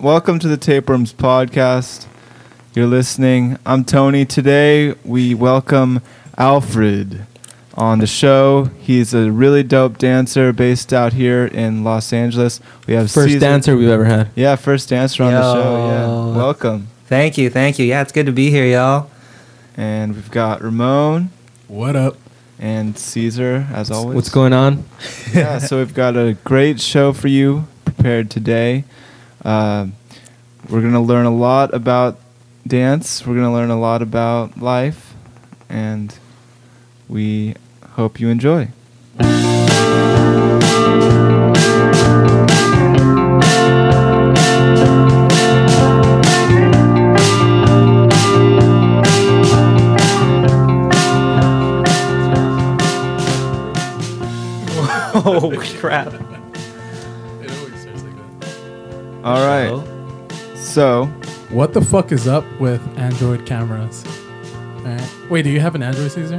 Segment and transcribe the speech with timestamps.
[0.00, 2.06] welcome to the Tapeworms podcast.
[2.74, 3.58] You're listening.
[3.66, 4.24] I'm Tony.
[4.24, 6.00] Today we welcome
[6.38, 7.26] Alfred
[7.74, 8.64] on the show.
[8.80, 12.60] He's a really dope dancer based out here in Los Angeles.
[12.86, 14.30] We have First Caesar- dancer we've ever had.
[14.34, 15.86] Yeah, first dancer on the show.
[15.88, 16.88] Yeah, welcome.
[17.06, 17.86] Thank you, thank you.
[17.86, 19.10] Yeah, it's good to be here, y'all.
[19.76, 21.30] And we've got Ramon
[21.68, 22.16] What up?
[22.58, 24.14] and Caesar as always.
[24.14, 24.84] What's going on?
[25.32, 28.84] yeah, so we've got a great show for you prepared today.
[29.44, 29.86] Uh,
[30.68, 32.18] we're going to learn a lot about
[32.66, 33.26] dance.
[33.26, 35.14] We're going to learn a lot about life.
[35.68, 36.16] And
[37.08, 37.54] we
[37.92, 38.68] hope you enjoy.
[55.12, 56.39] oh crap!
[59.24, 59.86] All right.
[60.56, 61.06] So,
[61.50, 64.04] What the fuck is up with Android cameras?
[64.78, 65.10] Alright.
[65.30, 66.38] Wait, do you have an Android Caesar?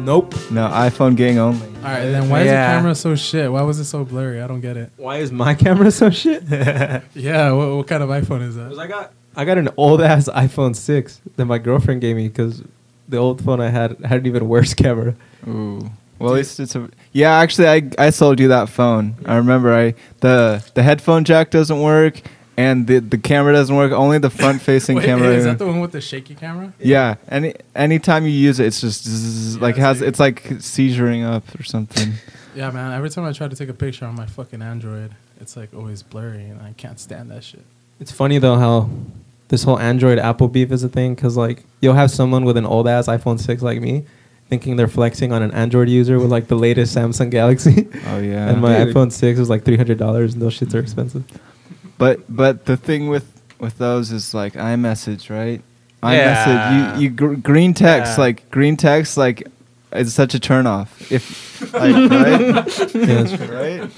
[0.00, 0.34] Nope.
[0.50, 1.66] no, iPhone gang only.
[1.76, 2.74] All right, then why is Yeah.
[2.74, 3.50] the camera so shit?
[3.52, 4.42] Why was it so blurry?
[4.42, 4.90] I don't get it.
[4.96, 6.42] Why is my camera so shit?
[7.14, 8.64] Yeah, what, what kind of iPhone is that?
[8.64, 12.28] Because I got I got an old ass iPhone six that my girlfriend gave me
[12.28, 12.62] because
[13.08, 15.14] the old phone I had had an even worse camera.
[15.48, 15.88] Ooh.
[16.22, 17.38] Well, at least it's a yeah.
[17.38, 19.14] Actually, I I sold you that phone.
[19.26, 19.74] I remember.
[19.74, 22.20] I the the headphone jack doesn't work,
[22.56, 23.92] and the the camera doesn't work.
[23.92, 25.28] Only the front facing Wait, camera.
[25.28, 26.72] is that the one with the shaky camera?
[26.78, 27.16] yeah.
[27.28, 30.42] Any anytime you use it, it's just zzz, Yeah, like it's has like- it's like
[30.60, 32.12] seizuring up or something.
[32.54, 32.92] Yeah, man.
[32.92, 36.02] Every time I try to take a picture on my fucking Android, it's like always
[36.02, 37.62] blurry, and I can't stand that shit.
[37.98, 38.90] It's funny though how
[39.48, 42.66] this whole Android Apple beef is a thing because like you'll have someone with an
[42.66, 44.04] old ass iPhone six like me
[44.52, 47.88] thinking they're flexing on an Android user with like the latest Samsung Galaxy.
[48.08, 48.50] Oh yeah.
[48.50, 48.94] and my Dude.
[48.94, 51.24] iPhone six was like three hundred dollars, and those shits are expensive.
[51.96, 53.24] But but the thing with
[53.58, 55.62] with those is like iMessage, right?
[56.02, 56.44] Yeah.
[56.44, 56.96] iMessage.
[56.96, 58.24] You you gr- green text Yeah.
[58.24, 59.48] like green text like
[59.90, 60.88] it's such a turnoff.
[61.10, 62.94] If like right.
[62.94, 63.50] Yeah,
[63.80, 63.90] right?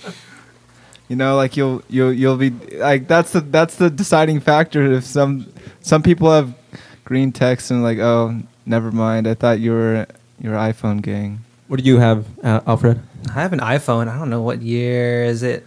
[1.08, 4.92] You know, like you'll you'll you'll be like that's the that's the deciding factor.
[4.92, 6.54] If some some people have
[7.02, 9.26] green text and like, oh, never mind.
[9.26, 10.06] I thought you were
[10.44, 11.40] you were iPhone gang.
[11.68, 13.00] What do you have, uh, Alfred?
[13.30, 14.08] I have an iPhone.
[14.08, 15.66] I don't know what year is it.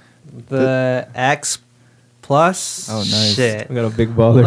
[0.50, 1.58] The X
[2.22, 2.88] Plus.
[2.92, 3.34] Oh, nice.
[3.36, 3.72] Shit.
[3.72, 4.46] I got a big baller.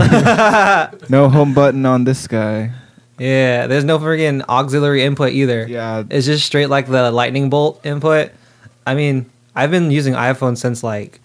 [1.11, 2.71] No home button on this guy.
[3.19, 5.67] Yeah, there's no friggin' auxiliary input either.
[5.69, 8.31] Yeah, It's just straight like the lightning bolt input.
[8.87, 9.27] I mean,
[9.57, 11.21] I've been using iPhone since like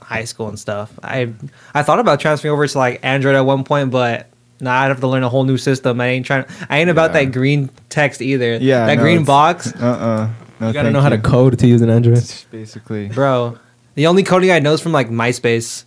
[0.00, 0.92] high school and stuff.
[1.02, 1.32] I
[1.74, 4.26] I thought about transferring over to like Android at one point, but
[4.60, 6.00] nah, I'd have to learn a whole new system.
[6.00, 6.44] I ain't trying.
[6.68, 7.24] I ain't about Yeah.
[7.24, 8.56] that green text either.
[8.56, 10.28] Yeah, that no, green box, Uh uh
[10.60, 12.24] No, you gotta thank know how to code to use an Android.
[12.50, 13.08] Basically.
[13.08, 13.58] bro.
[13.94, 15.84] The only coding I know is from like MySpace.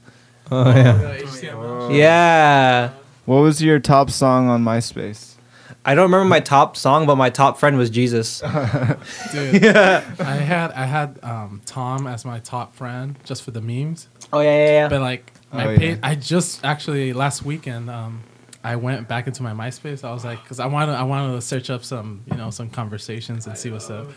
[0.51, 1.89] Oh yeah.
[1.89, 2.89] Yeah.
[3.25, 5.35] What was your top song on MySpace?
[5.83, 8.39] I don't remember my top song, but my top friend was Jesus.
[9.31, 10.03] Dude, yeah.
[10.19, 14.07] I had I had um, Tom as my top friend just for the memes.
[14.31, 14.87] Oh yeah, yeah, yeah.
[14.89, 16.07] But like my Oh, page, yeah.
[16.09, 18.21] I just actually last weekend um,
[18.63, 20.03] I went back into my MySpace.
[20.03, 22.69] I was like, because I wanted I wanted to search up some you know some
[22.69, 24.07] conversations and see what's up.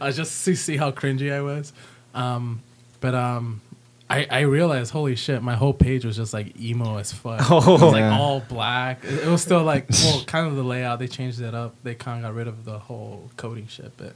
[0.00, 1.72] I just to see how cringy I was.
[2.14, 2.62] Um,
[3.00, 3.60] but um,
[4.08, 7.40] I I realized holy shit, my whole page was just like emo as fuck.
[7.50, 7.58] Oh.
[7.58, 8.18] it was like Yeah.
[8.18, 9.04] all black.
[9.04, 10.98] It, it was still like well, kind of the layout.
[10.98, 11.74] They changed it up.
[11.82, 13.92] They kind of got rid of the whole coding shit.
[13.98, 14.14] But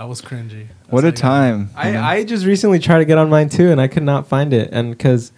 [0.00, 0.68] I was cringy.
[0.68, 1.70] That's What a like- time.
[1.74, 4.52] I, I just recently tried to get on mine too, and I could not find
[4.52, 4.70] it.
[4.72, 5.32] And because,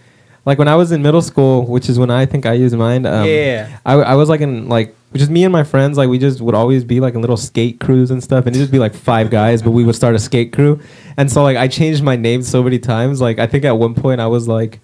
[0.47, 3.06] like, when I was in middle school, which is when I think I used mine,
[3.06, 3.78] um, Yeah.
[3.84, 6.55] I, I was like in like just me and my friends, like we just would
[6.55, 9.28] always be like in little skate crews and stuff, and it'd just be like five
[9.31, 10.81] guys, but we would start a skate crew.
[11.17, 13.21] And so like I changed my name so many times.
[13.21, 14.81] Like I think at one point I was like.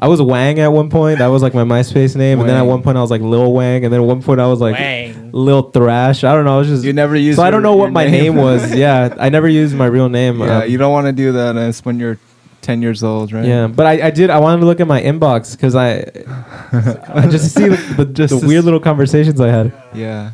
[0.00, 1.18] I was Wang at one point.
[1.18, 3.52] That was like my MySpace name, and then at one point I was like Lil
[3.52, 5.32] Wang, and then at one point I was like Wang.
[5.32, 6.22] Lil Thrash.
[6.22, 6.54] I don't know.
[6.54, 8.34] I was just You never used So I don't know what your my name.
[8.34, 8.72] name was.
[8.76, 10.38] Yeah, I never used my real name.
[10.38, 12.16] Yeah, Um, you don't want to do that as when you're
[12.62, 13.44] 10 years old, right?
[13.44, 14.30] Yeah, but I, I did.
[14.30, 15.98] I wanted to look at my inbox because I,
[17.14, 19.72] I just see the, the, Just the weird little conversations I had.
[19.94, 20.32] Yeah.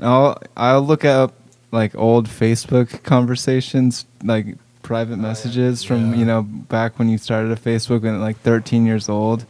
[0.00, 1.34] I'll I'll look up
[1.72, 6.18] like old Facebook conversations, like private oh, messages from, Yeah.
[6.18, 9.46] you know, back when you started a Facebook when like 13 years old.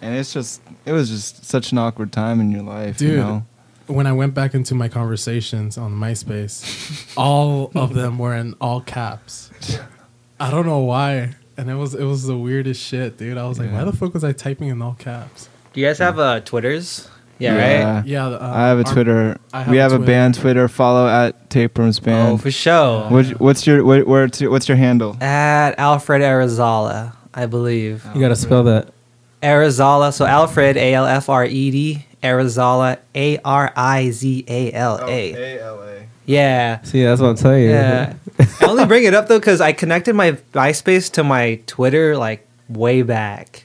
[0.00, 3.44] And it's just it was just such an awkward time in your life, you know.
[3.86, 8.80] when I went back into my conversations on MySpace, all of them were in all
[8.80, 9.50] caps.
[10.40, 13.36] I don't know why, and it was it was the weirdest shit, dude.
[13.38, 15.48] I was like, why the fuck was I typing in all caps?
[15.72, 17.08] Do you guys have uh, Twitters?
[17.38, 17.96] Yeah, Yeah.
[17.96, 18.06] right.
[18.06, 19.38] Yeah, uh, I have a Twitter.
[19.54, 20.06] Have we a have a Twitter.
[20.12, 20.68] band Twitter.
[20.68, 22.34] Follow at Tapeworms Band.
[22.34, 23.08] Oh, for sure.
[23.08, 25.16] What, what's your what, where's your, what's your handle?
[25.22, 28.04] At Alfred Arizala I believe.
[28.14, 28.92] You gotta spell that.
[29.42, 30.12] Arizala.
[30.12, 32.06] So Alfred, A L F R E D.
[32.22, 35.32] Arizala, A R I Z A L Oh, A.
[35.32, 35.99] A-L-A.
[36.26, 36.80] Yeah.
[36.82, 37.70] See, that's what I'm telling you.
[37.70, 38.14] Yeah.
[38.60, 42.46] I only bring it up though because I connected my MySpace to my Twitter like
[42.68, 43.64] way back,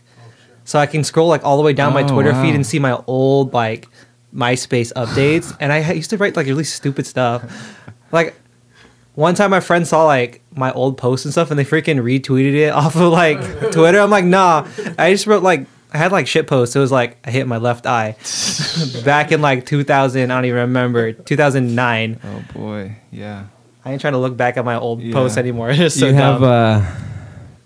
[0.64, 2.42] so I can scroll like all the way down my Oh, Twitter wow.
[2.42, 3.88] feed and see my old like
[4.34, 5.56] MySpace updates.
[5.60, 7.44] And I ha- used to write like really stupid stuff.
[8.12, 8.36] Like
[9.14, 12.54] one time, my friend saw like my old posts and stuff, and they freaking retweeted
[12.56, 13.40] it off of like
[13.72, 14.00] Twitter.
[14.00, 14.68] I'm like, nah.
[14.98, 15.68] I just wrote like.
[15.94, 16.76] I had like shit posts.
[16.76, 18.16] It was like I hit my left eye
[19.06, 20.30] back in like 2000.
[20.32, 22.20] I don't even remember 2009.
[22.24, 23.46] Oh boy, yeah.
[23.86, 25.14] I ain't trying to look back at my old Yeah.
[25.14, 25.70] posts anymore.
[25.72, 26.82] It's just so you have dumb.
[26.84, 26.86] uh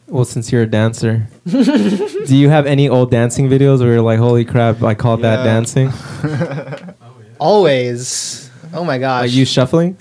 [0.08, 4.18] well since you're a dancer do you have any old dancing videos where you're like
[4.18, 5.54] holy crap i called that Yeah.
[5.54, 5.92] dancing
[7.40, 8.50] always.
[8.74, 9.24] Oh my gosh.
[9.26, 9.98] Are you shuffling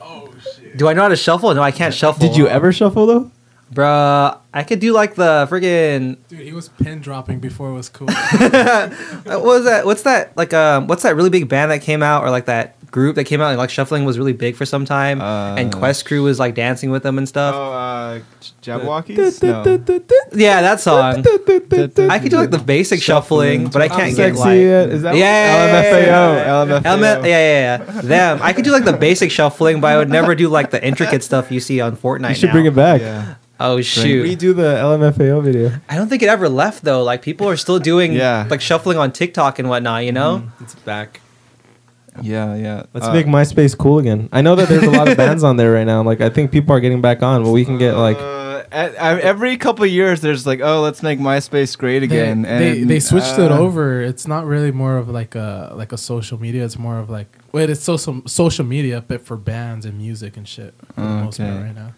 [0.00, 0.76] Oh shit.
[0.76, 1.54] Do I know how to shuffle?
[1.54, 2.26] No, I can't shuffle.
[2.26, 3.30] did you ever shuffle though
[3.72, 7.88] Bruh, I could do like the friggin' Dude, he was pin dropping before it was
[7.90, 8.06] cool.
[8.08, 9.84] what was that?
[9.84, 10.36] What's that?
[10.36, 13.24] Like um, what's that really big band that came out, or like that group that
[13.24, 13.48] came out?
[13.50, 16.54] And like shuffling was really big for some time, and Uh, Quest Crew was like
[16.54, 17.54] dancing with them and stuff.
[17.54, 18.20] Oh, uh,
[18.62, 19.42] Jabbawockeez?
[19.42, 19.62] No.
[20.32, 21.24] yeah, that song.
[22.10, 24.58] I could do like the basic shuffling, but I can't get Sexy, like.
[24.58, 26.82] is that Yeah, LMFAO.
[26.82, 27.24] LMFAO.
[27.24, 28.00] Yeah, yeah, yeah.
[28.00, 28.40] Them.
[28.42, 31.22] I could do like the basic shuffling, but I would never do like the intricate
[31.22, 32.30] stuff you see on Fortnite.
[32.30, 32.52] you should now.
[32.52, 33.34] bring it back Yeah.
[33.60, 34.22] Oh shoot!
[34.22, 37.02] We do the lmfao video I don't think it ever left though.
[37.02, 38.46] Like people are still doing Yeah.
[38.48, 40.04] like shuffling on TikTok and whatnot.
[40.04, 40.44] You know?
[40.60, 41.20] it's back
[42.22, 42.82] Yeah, yeah.
[42.94, 45.56] let's Uh, make myspace cool again i know that there's a lot of bands on
[45.56, 47.94] there right now like i think people are getting back on but we can get
[47.96, 52.02] like Uh, at, at- every couple of years, there's like, oh, let's make MySpace great
[52.02, 52.42] again.
[52.42, 54.02] they, they, and, they switched it uh, over.
[54.02, 56.64] It's not really more of like a like a social media.
[56.66, 60.46] It's more of like wait, it's social social media, but for bands and music and
[60.46, 61.62] shit for the most part Okay.
[61.66, 61.90] right now.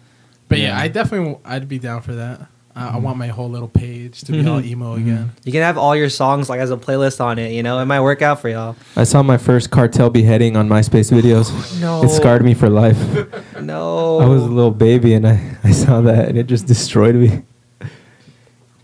[0.50, 0.80] But yeah, Yeah.
[0.80, 2.42] I definitely I'd be down for that.
[2.76, 5.32] Uh, I want my whole little page to be all emo again.
[5.44, 7.52] You can have all your songs like as a playlist on it.
[7.52, 8.76] You know, it might work out for y'all.
[8.94, 12.96] i saw my first cartel beheading on myspace videos No, it scarred me for life
[13.60, 17.16] No, I was a little baby and I, I saw that and it just destroyed
[17.16, 17.42] me.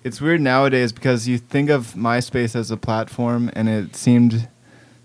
[0.03, 4.49] It's weird nowadays because you think of MySpace as a platform, and it seemed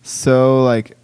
[0.04, 0.96] so like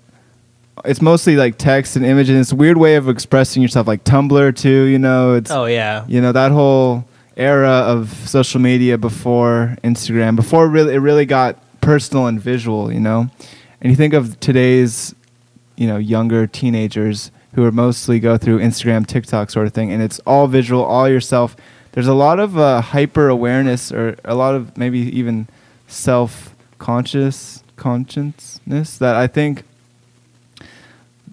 [0.85, 4.03] it's mostly like text and image, and it's a weird way of expressing yourself, like
[4.03, 4.83] Tumblr too.
[4.83, 6.05] You know, it's Oh yeah.
[6.07, 11.57] you know that whole era of social media before Instagram, before really it really got
[11.81, 12.91] personal and visual.
[12.91, 13.29] You know,
[13.81, 15.13] and you think of today's
[15.75, 20.01] you know younger teenagers who are mostly go through Instagram, TikTok sort of thing, and
[20.03, 21.55] it's all visual, all yourself.
[21.93, 25.47] There's a lot of uh, hyper awareness, or a lot of maybe even
[25.87, 29.63] self conscious consciousness that I think.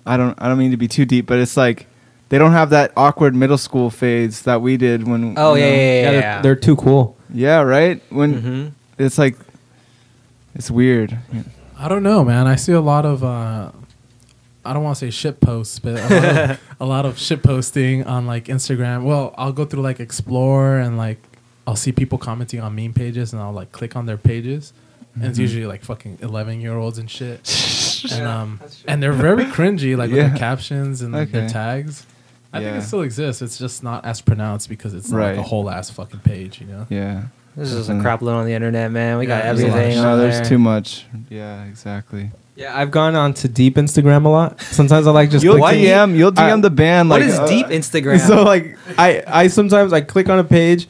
[0.07, 0.35] I don't.
[0.41, 1.87] I don't mean to be too deep, but it's like
[2.29, 5.35] they don't have that awkward middle school phase that we did when.
[5.39, 6.03] Oh you yeah, know- yeah, yeah.
[6.03, 7.17] Yeah, yeah, they're, they're too cool.
[7.33, 8.03] yeah, right.
[8.11, 8.69] When hmm
[8.99, 9.37] it's like,
[10.55, 11.19] it's weird.
[11.79, 12.47] I don't know, man.
[12.47, 13.73] I see a lot of uh,
[14.65, 17.43] I don't want to say shit posts, but a lot, of, a lot of shit
[17.43, 19.05] posting on like Instagram.
[19.05, 21.19] Well, I'll go through like explore and like
[21.67, 24.73] I'll see people commenting on meme pages and I'll like click on their pages.
[25.15, 27.41] And it's usually like fucking eleven year olds and shit.
[28.13, 30.29] and um and they're very cringy, like with Yeah.
[30.29, 31.49] their captions and their Okay.
[31.49, 32.07] tags.
[32.53, 33.43] I think it still exists.
[33.43, 35.47] It's just not as pronounced because it's not like a Right.
[35.47, 36.87] whole ass fucking page, you know.
[36.89, 37.23] Yeah.
[37.57, 38.03] This is a Definitely.
[38.03, 39.19] crap load on the internet, man.
[39.19, 40.03] We got Yeah, there's a lot everything.
[40.03, 40.45] No, on there's there.
[40.45, 41.05] too much.
[41.31, 42.31] Yeah, exactly.
[42.57, 44.61] Yeah, I've gone on to deep Instagram a lot.
[44.61, 46.17] Sometimes I like just You'll clicking- DM.
[46.17, 47.11] You'll DM I- the band.
[47.11, 48.21] What like, is uh, deep Instagram?
[48.27, 50.87] So like I I sometimes I click on a page,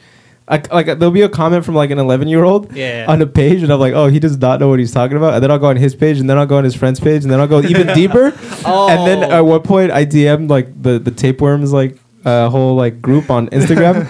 [0.47, 3.05] I, like there'll be a comment from like an 11 year old Yeah.
[3.07, 5.33] on a page, and I'm like, oh, he does not know what he's talking about.
[5.33, 7.23] And then I'll go on his page, and then I'll go on his friend's page,
[7.23, 8.31] and then I'll go even deeper.
[8.63, 8.87] Oh.
[8.89, 9.37] And then oh.
[9.37, 13.47] at one point, I DM'd like the the tapeworms like a whole like group on
[13.49, 14.05] Instagram,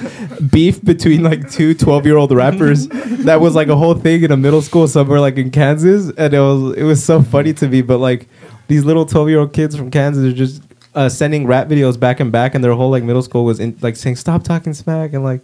[0.52, 2.88] beef between like two 12 year old rappers.
[3.26, 6.34] that was like a whole thing in a middle school somewhere like in Kansas, and
[6.34, 7.82] it was it was so funny to me.
[7.82, 8.28] But like
[8.68, 10.62] these little 12 year old kids from Kansas are just
[10.96, 13.78] uh, sending rap videos back and back, and their whole like middle school was in,
[13.82, 15.42] like saying "Stop talking smack" and like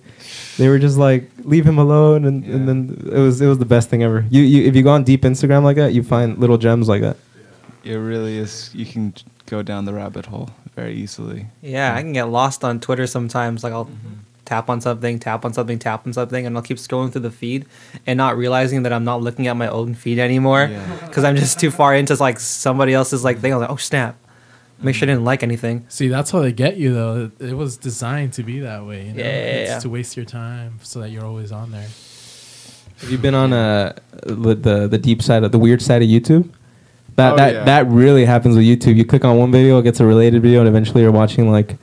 [0.58, 3.66] they were just like leave him alone, and, and then it was it was the
[3.66, 4.26] best thing ever.
[4.30, 7.02] You you if you go on deep Instagram like that, you find little gems like
[7.02, 7.18] that.
[7.84, 8.70] It really is.
[8.74, 9.14] You can
[9.48, 11.48] go down the rabbit hole very easily.
[11.62, 13.64] Yeah, I can get lost on Twitter sometimes.
[13.64, 13.90] Like I'll
[14.46, 17.32] tap on something, tap on something, tap on something, and I'll keep scrolling through the
[17.32, 17.66] feed
[18.06, 21.06] and not realizing that I'm not looking at my own feed anymore Yeah.
[21.08, 23.54] because I'm just too far into like somebody else's like thing.
[23.54, 24.16] I'm like, oh snap,
[24.84, 25.86] make sure I didn't like anything.
[25.90, 27.32] See, that's how they get you though.
[27.40, 29.08] It, it was designed to be that way.
[29.08, 29.20] You know?
[29.20, 29.80] Yeah, yeah, it's yeah.
[29.80, 31.88] to waste your time so that you're always on there.
[33.00, 36.08] Have you been on uh, the the the deep side of the weird side of
[36.08, 36.50] YouTube?
[37.16, 37.64] That Oh, that yeah.
[37.66, 38.96] that really happens with YouTube.
[38.96, 41.78] You click on one video, it gets a related video, and eventually you're watching like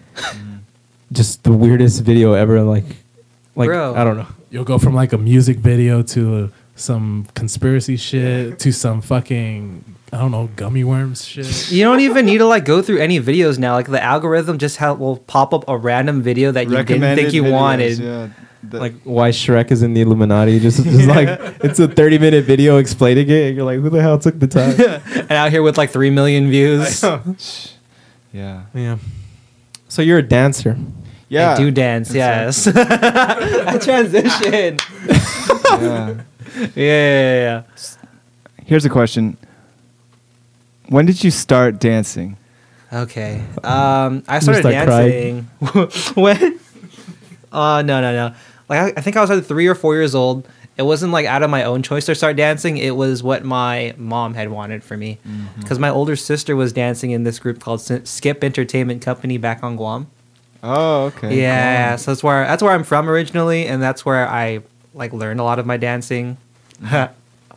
[1.12, 2.62] just the weirdest video ever.
[2.62, 2.84] Like,
[3.56, 3.94] like Bro.
[3.94, 4.26] I don't know.
[4.50, 10.18] you'll go from like a music video to some conspiracy shit to some fucking I
[10.18, 11.46] don't know gummy worms shit.
[11.72, 13.74] You don't even need to like go through any videos now.
[13.74, 17.32] Like the algorithm just ha- will pop up a random video that you didn't think
[17.32, 17.98] you videos, wanted.
[17.98, 18.28] Yeah.
[18.62, 20.58] The- like why Shrek is in the Illuminati.
[20.60, 21.28] Just, just like
[21.62, 24.46] it's a thirty minute video explaining it, and you're like, who the hell took the
[24.48, 24.74] time?
[25.14, 27.02] and out here with like three million views.
[28.32, 28.64] yeah.
[28.74, 28.98] yeah.
[29.88, 30.76] So you're a dancer.
[31.28, 31.52] Yeah.
[31.52, 32.66] I do dance, yes.
[32.66, 34.78] I transition.
[35.80, 36.14] yeah.
[36.56, 37.62] Yeah, yeah, yeah.
[38.64, 39.36] Here's a question.
[40.88, 42.36] When did you start dancing?
[42.92, 43.44] Okay.
[43.62, 45.42] Um, I started start dancing
[46.14, 46.58] when.
[47.52, 48.34] Uh, no, no, no.
[48.68, 50.46] Like I, I think I was either three or four years old.
[50.76, 52.76] It wasn't like out of my own choice to start dancing.
[52.78, 55.18] It was what my mom had wanted for me,
[55.58, 59.64] because my older sister was dancing in this group called S- Skip Entertainment Company back
[59.64, 60.06] on Guam.
[60.62, 61.40] Oh, okay.
[61.40, 64.60] Yeah, so that's where that's where I'm from originally, and that's where I
[64.98, 66.36] like learned a lot of my dancing.
[66.80, 67.10] Why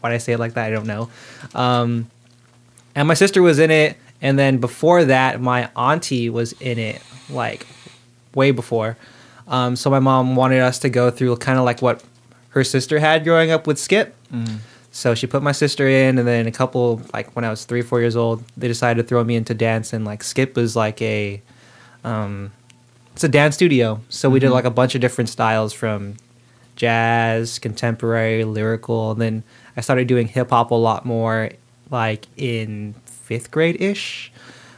[0.03, 0.67] I say it like that?
[0.67, 1.09] I don't know.
[1.53, 2.09] Um,
[2.95, 7.01] and my sister was in it, and then before that, my auntie was in it,
[7.29, 7.65] like
[8.33, 8.97] way before.
[9.47, 12.03] Um, so my mom wanted us to go through kind of like what
[12.49, 14.15] her sister had growing up with Skip.
[14.91, 17.81] So she put my sister in, and then a couple like when I was three,
[17.81, 21.01] four years old, they decided to throw me into dance, and like Skip was like
[21.01, 21.41] a,
[22.03, 22.51] um,
[23.13, 24.01] it's a dance studio.
[24.09, 26.15] So we did like a bunch of different styles from
[26.81, 29.11] jazz, contemporary, lyrical.
[29.11, 29.43] And then
[29.77, 31.51] I started doing hip hop a lot more,
[31.91, 34.31] like in fifth grade ish,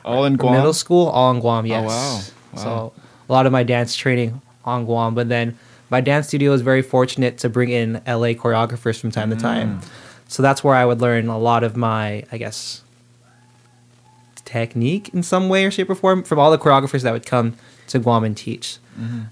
[0.03, 0.53] All in Guam.
[0.53, 1.65] middle school, all in Guam.
[1.65, 1.85] Yes.
[1.85, 2.21] wow.
[2.57, 2.63] Wow.
[2.63, 2.93] So
[3.29, 5.57] a lot of my dance training on Guam, but then
[5.89, 9.79] my dance studio is very fortunate to bring in LA choreographers from time to time.
[9.79, 9.87] Mm.
[10.27, 12.81] So that's where I would learn a lot of my, I guess,
[14.43, 17.55] technique in some way or shape or form from all the choreographers that would come
[17.87, 18.77] to Guam and teach.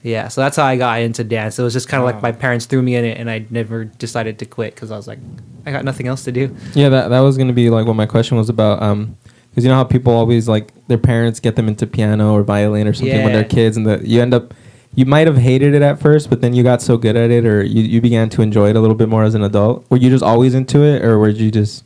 [0.01, 1.59] Yeah, so that's how I got into dance.
[1.59, 2.13] It was just kind of Wow.
[2.13, 4.97] like my parents threw me in it, and I never decided to quit because I
[4.97, 5.19] was like,
[5.67, 6.55] I got nothing else to do.
[6.73, 8.81] Yeah, that that was gonna be like what my question was about.
[8.81, 9.17] Um,
[9.51, 12.87] because you know how people always like their parents get them into piano or violin
[12.87, 14.53] or something when they're kids, and you end up
[14.95, 17.45] you might have hated it at first, but then you got so good at it,
[17.45, 19.85] or you, you began to enjoy it a little bit more as an adult.
[19.91, 21.83] Were you just always into it, or were you just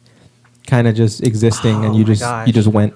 [0.65, 2.47] kind of just existing and Oh you just gosh.
[2.47, 2.93] you just went?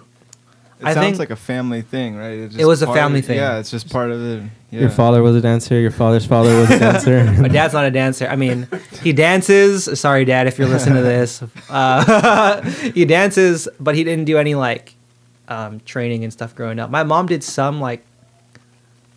[0.80, 2.38] It I sounds think- like a family thing, right?
[2.40, 3.38] It's It was a family of- thing.
[3.38, 4.44] Yeah, it's just part of it.
[4.72, 4.82] Yeah.
[4.82, 5.78] Your father was a dancer.
[5.80, 7.24] Your father's father was a dancer.
[7.42, 8.28] My dad's not a dancer.
[8.28, 8.68] I mean,
[9.04, 9.90] he dances.
[10.00, 11.44] Sorry, Dad, if you're listening to this.
[11.70, 12.62] Uh,
[12.94, 14.94] he dances, but he didn't do any like
[15.50, 16.90] um, training and stuff growing up.
[16.90, 18.06] My mom did some like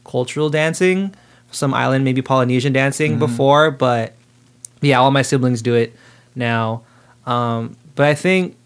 [0.05, 1.15] cultural dancing,
[1.51, 4.15] some island, maybe Polynesian dancing before, but
[4.81, 5.95] yeah, all my siblings do it
[6.35, 6.83] now.
[7.27, 8.57] Um, but I think,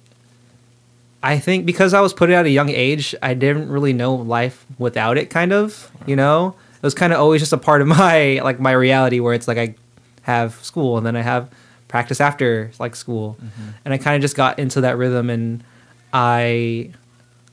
[1.23, 4.65] I think because I was put at a young age, I didn't really know life
[4.79, 5.31] without it.
[5.31, 8.61] Kind of, you know, it was kind of always just a part of my like
[8.61, 9.75] my reality where it's like I
[10.23, 11.51] have school and then I have
[11.89, 13.71] practice after like school, mm-hmm.
[13.85, 15.65] and I kind of just got into that rhythm and
[16.13, 16.93] I.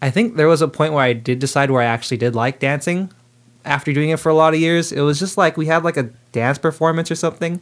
[0.01, 2.59] I think there was a point where I did decide where I actually did like
[2.59, 3.09] dancing
[3.63, 4.91] after doing it for a lot of years.
[4.91, 7.61] It was just like we had like a dance performance or something.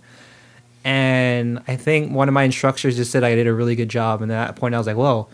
[0.83, 4.21] And I think one of my instructors just said I did a really good job.
[4.21, 5.27] And at that point, I was like, whoa,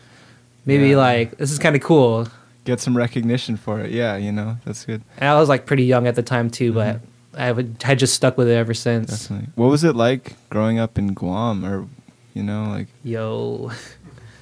[0.68, 0.98] maybe Yeah.
[0.98, 2.28] like this is kind of cool.
[2.66, 3.90] Get some recognition for it.
[3.92, 5.02] Yeah, you know, that's good.
[5.18, 7.00] And I was like pretty young at the time too, but
[7.36, 9.10] I would, had just stuck with it ever since.
[9.10, 9.48] Definitely.
[9.56, 11.88] What was it like growing up in Guam, or
[12.34, 12.88] you know, like?
[13.04, 13.72] Yo,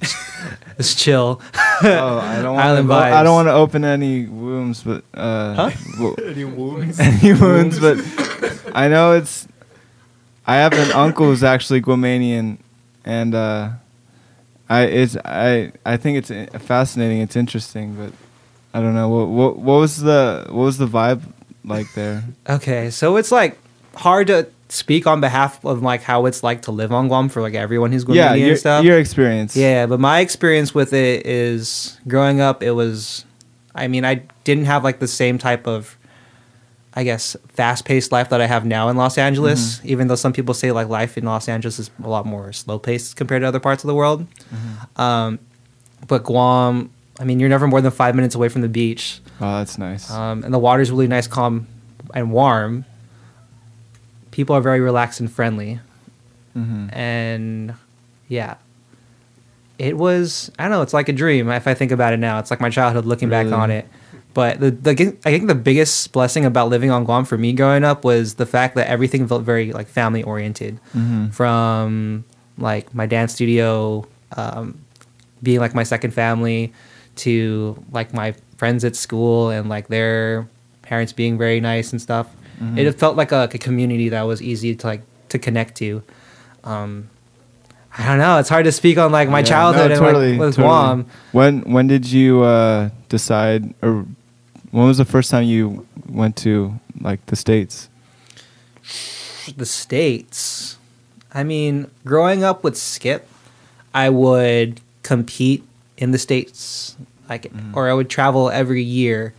[0.78, 1.40] it's chill.
[1.82, 2.94] oh, I don't want Island to.
[2.94, 6.14] I don't want to open any wombs, but uh, Huh?
[6.26, 6.98] any wounds?
[7.00, 7.98] any wounds, but
[8.74, 9.46] I know it's.
[10.48, 12.58] I have an uncle who's actually Guamanian,
[13.04, 13.70] and uh,
[14.68, 17.20] I it's I I think it's uh, fascinating.
[17.20, 18.12] It's interesting, but
[18.74, 21.22] I don't know what what what was the what was the vibe
[21.64, 22.24] like there.
[22.48, 23.58] Okay, so it's like
[23.94, 27.42] hard to speak on behalf of like how it's like to live on Guam for
[27.42, 28.84] like everyone who's Guamanian yeah, and your, stuff.
[28.84, 29.56] your experience.
[29.56, 33.24] Yeah, but my experience with it is growing up, it was,
[33.74, 35.96] I mean, I didn't have like the same type of,
[36.96, 40.32] I guess, fast paced life that I have now in Los Angeles, even though some
[40.32, 43.48] people say like life in Los Angeles is a lot more slow paced compared to
[43.48, 44.26] other parts of the world.
[44.96, 45.38] Um,
[46.08, 49.20] but Guam, I mean, you're never more than five minutes away from the beach.
[49.40, 50.10] Oh, that's nice.
[50.10, 51.66] Um, and the water's really nice, calm,
[52.14, 52.84] and warm.
[54.30, 55.80] People are very relaxed and friendly
[56.54, 57.74] hmm and
[58.28, 58.54] yeah
[59.78, 62.38] it was i don't know it's like a dream if i think about it now
[62.38, 63.86] it's like my childhood looking back on it
[64.36, 64.92] but the, the
[65.24, 68.44] i think the biggest blessing about living on guam for me growing up was the
[68.56, 72.22] fact that everything felt very like family oriented hmm from
[72.68, 74.04] like my dance studio
[74.36, 74.64] um,
[75.42, 76.72] being like my second family
[77.24, 78.28] to like my
[78.60, 80.46] friends at school and like their
[80.82, 82.26] parents being very nice and stuff
[82.60, 82.78] Mhm.
[82.78, 86.00] it felt like a, like a community that was easy to like to connect to.
[86.64, 86.90] Um,
[87.98, 88.38] I don't know.
[88.40, 90.68] It's hard to speak on like my Yeah, childhood no, and totally, like with totally.
[90.72, 90.98] Guam.
[91.32, 94.06] When when did you uh, decide, or
[94.70, 97.88] when was the first time you went to like the states?
[99.56, 100.76] the states
[101.32, 103.28] i mean growing up with skip
[103.94, 105.62] i would compete
[105.96, 106.96] in the states
[107.28, 107.76] like Mm-hmm.
[107.76, 109.34] or i would travel every year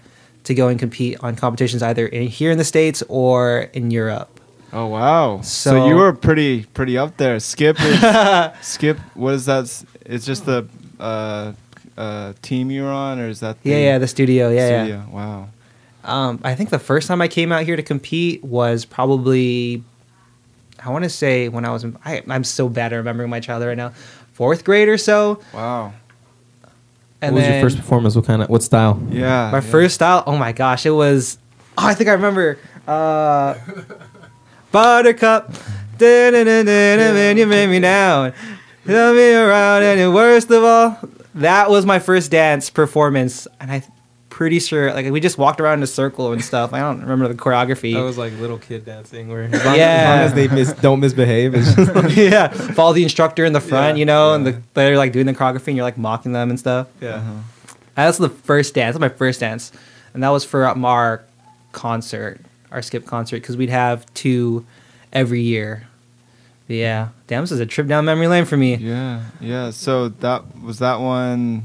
[0.45, 4.29] to go and compete on competitions either in here in the states or in europe
[4.73, 5.39] Oh wow!
[5.41, 7.39] So, So- you were pretty pretty up there.
[7.39, 7.99] Skip is
[8.61, 8.97] Skip.
[9.15, 9.63] What is that?
[10.05, 10.67] It's just the
[10.99, 11.53] uh,
[11.97, 13.61] uh, team you're on, or is that?
[13.63, 15.05] The yeah yeah the studio yeah yeah?
[15.07, 15.49] Wow.
[16.03, 19.83] um, i think the first time i came out here to compete was probably
[20.83, 23.39] i want to say when i was in, I, i'm so bad at remembering my
[23.39, 23.93] childhood right now
[24.33, 25.93] fourth grade or so Wow.
[27.21, 28.15] and what was your first performance?
[28.15, 29.01] What kind of what style?
[29.09, 29.49] Yeah.
[29.51, 29.59] My yeah.
[29.61, 31.39] first style, oh my gosh, it was.
[31.77, 32.59] Oh, I think I remember.
[32.87, 33.55] Uh,
[34.71, 35.51] Buttercup,
[35.97, 38.33] da-da-da-da-da, you made me down,
[38.85, 40.99] tell me around, and worst of all,
[41.41, 43.83] that was my first dance performance, and I'm
[44.29, 46.71] pretty sure like we just walked around in a circle and stuff.
[46.73, 47.93] I don't remember the choreography.
[47.95, 49.83] That was like little kid dancing, where as long, Yeah.
[49.85, 53.53] as, long as they mis- don't misbehave, it's just like, yeah, follow the instructor in
[53.53, 55.97] the front, Yeah, you know, and the, they're like doing the choreography, and you're like
[55.97, 56.87] mocking them and stuff.
[57.01, 57.15] yeah.
[57.15, 57.33] Uh-huh.
[57.95, 58.93] That's the first dance.
[58.95, 59.71] That's my first dance,
[60.13, 61.23] and that was for um, our
[61.71, 62.39] concert,
[62.71, 64.65] our skip concert, because we'd have two
[65.11, 65.87] every year.
[66.67, 68.75] But yeah, damn, this is a trip down memory lane for me.
[68.75, 69.71] Yeah, yeah.
[69.71, 71.63] So that was that one.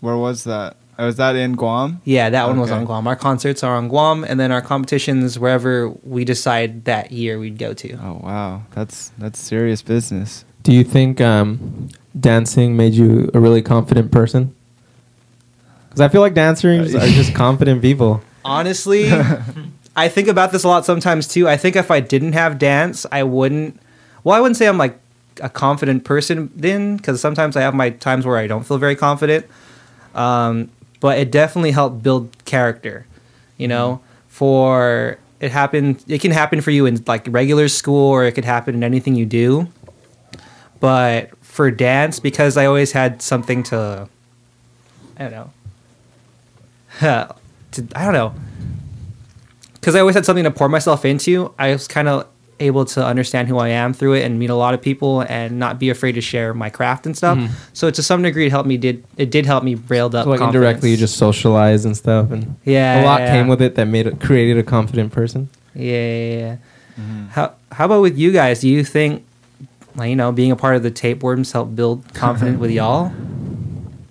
[0.00, 0.76] Where was that?
[0.98, 2.00] Was that in Guam?
[2.04, 3.06] Yeah, that one was on Guam.
[3.06, 7.58] Our concerts are on Guam, and then our competitions wherever we decide that year we'd
[7.58, 7.92] go to.
[7.96, 10.44] Oh wow, that's that's serious business.
[10.62, 11.88] Do you think um,
[12.18, 14.54] dancing made you a really confident person?
[15.88, 18.22] Because I feel like dancers are just confident people.
[18.44, 19.10] Honestly,
[19.96, 21.48] I think about this a lot sometimes too.
[21.48, 23.80] I think if I didn't have dance, I wouldn't.
[24.26, 24.98] Well, I wouldn't say I'm like
[25.40, 28.96] a confident person then, because sometimes I have my times where I don't feel very
[28.96, 29.46] confident.
[30.16, 33.06] Um, but it definitely helped build character.
[33.56, 36.04] You know, for it happened.
[36.08, 39.14] It can happen for you in like regular school, or it could happen in anything
[39.14, 39.68] you do.
[40.80, 44.08] But for dance, because I always had something to,
[45.18, 45.50] I don't know,
[47.70, 48.34] to, I don't know,
[49.74, 51.54] because I always had something to pour myself into.
[51.60, 52.26] I was kind of
[52.58, 55.58] able to understand who I am through it and meet a lot of people and
[55.58, 57.36] not be afraid to share my craft and stuff.
[57.36, 57.50] Mhm.
[57.72, 58.76] So to some degree, it helped me.
[58.76, 60.24] Did it did help me railed up?
[60.24, 60.56] So like confidence.
[60.56, 63.86] indirectly, you just socialize and stuff, and yeah, a lot yeah, came with it that
[63.86, 65.48] made it created a confident person.
[65.74, 66.56] Yeah, yeah, yeah.
[67.30, 68.60] How how about with you guys?
[68.60, 69.24] Do you think,
[69.96, 73.12] like you know, being a part of the tapeworms helped build confidence with y'all?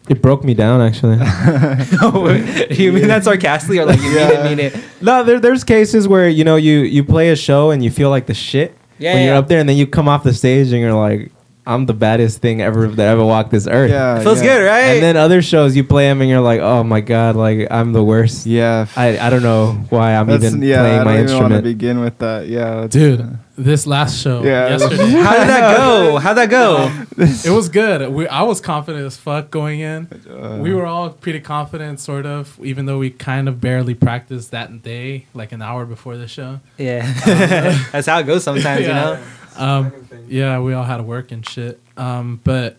[0.08, 1.18] It broke me down actually.
[1.18, 4.44] Do you mean that sarcastically or like you mean it?
[4.44, 4.76] Mean it?
[5.02, 8.10] no, there, there's cases where you know you you play a show and you feel
[8.10, 10.72] like the shit Yeah, when you're up there, and then you come off the stage
[10.72, 11.32] and you're like,
[11.68, 13.90] I'm the baddest thing ever that ever walked this earth.
[13.90, 14.48] Yeah, It feels yeah.
[14.60, 14.82] good, right?
[14.94, 17.92] And then other shows you play them and you're like, oh my god, like I'm
[17.92, 18.46] the worst.
[18.46, 18.86] Yeah.
[18.96, 21.52] I, I don't know why I'm that's- even yeah, playing I don't my even want
[21.52, 21.64] to instrument.
[21.64, 22.48] begin with that.
[22.48, 24.70] Yeah, it's- Dude, this last show Yeah.
[24.70, 26.18] yesterday, How did that go?
[26.18, 26.92] How'd that go?
[27.18, 28.12] it was good.
[28.12, 30.08] We, I was confident as fuck going in.
[30.30, 34.52] Uh, we were all pretty confident, sort of, even though we kind of barely practiced
[34.52, 36.60] that day, like an hour before the show.
[36.78, 37.12] Yeah,
[37.92, 38.94] that's how it goes sometimes, you Yeah.
[38.94, 39.24] know.
[39.58, 39.94] Um,
[40.28, 41.80] yeah, we all had to work and shit.
[41.96, 42.76] Um, but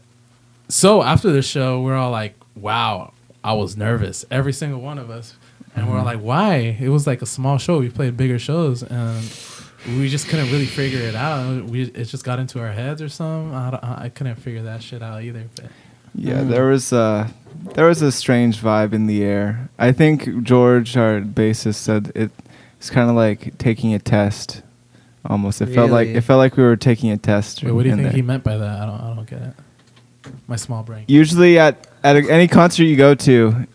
[0.68, 5.08] so after the show, we're all like, "Wow, I was nervous." Every single one of
[5.08, 5.34] us,
[5.74, 7.78] and we're all like, "Why?" It was like a small show.
[7.78, 9.22] We played bigger shows, and
[9.88, 11.64] we just couldn't really figure it out.
[11.64, 13.54] We it just got into our heads or something.
[13.54, 15.44] I, don't, I couldn't figure that shit out either.
[15.54, 15.66] But
[16.14, 16.48] Yeah, Mm.
[16.50, 17.28] there was uh
[17.74, 19.68] there was a strange vibe in the air.
[19.78, 22.30] I think George, our bassist, said it,
[22.78, 24.62] it's kind of like taking a test.
[25.24, 27.62] Almost, it felt like it felt like we were taking a test.
[27.62, 28.12] wait, what do you think there.
[28.12, 28.80] he meant by that?
[28.82, 29.54] I don't I don't get it.
[30.48, 31.04] My small brain.
[31.08, 33.66] Usually at at a, any concert you go to,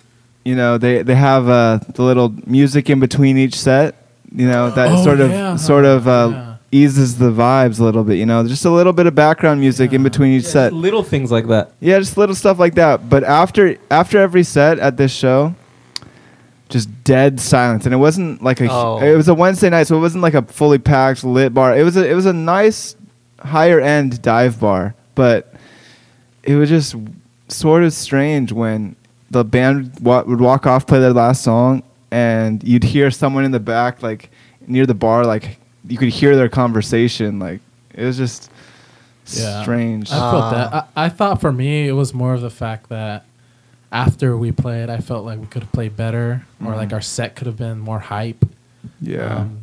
[0.45, 3.95] you know they they have uh, the little music in between each set.
[4.33, 6.55] You know that Oh, sort of yeah, sort of uh, yeah.
[6.71, 8.17] eases the vibes a little bit.
[8.17, 10.71] You know, just a little bit of background music in between each set.
[10.73, 11.71] Little things like that.
[11.81, 13.09] Yeah, just little stuff like that.
[13.09, 15.53] But after after every set at this show,
[16.69, 18.67] just dead silence, and it wasn't like a.
[18.71, 18.99] Oh.
[18.99, 21.77] It was a Wednesday night, so it wasn't like a fully packed lit bar.
[21.77, 22.95] It was a it was a nice
[23.39, 25.53] higher end dive bar, but
[26.43, 26.95] it was just
[27.49, 28.95] sort of strange when
[29.29, 33.51] the band wa- would walk off, play their last song, and you'd hear someone in
[33.51, 34.29] the back, like
[34.67, 37.39] near the bar, like you could hear their conversation.
[37.39, 37.61] Like
[37.93, 38.51] it was just
[39.27, 39.61] Yeah.
[39.63, 40.11] strange.
[40.11, 40.51] I felt Ah.
[40.51, 40.87] that.
[40.95, 43.25] I, I thought for me it was more of the fact that
[43.91, 46.77] after we played, I felt like we could have played better, or Mhm.
[46.77, 48.45] like our set could have been more hype.
[49.01, 49.35] yeah.
[49.41, 49.57] Um,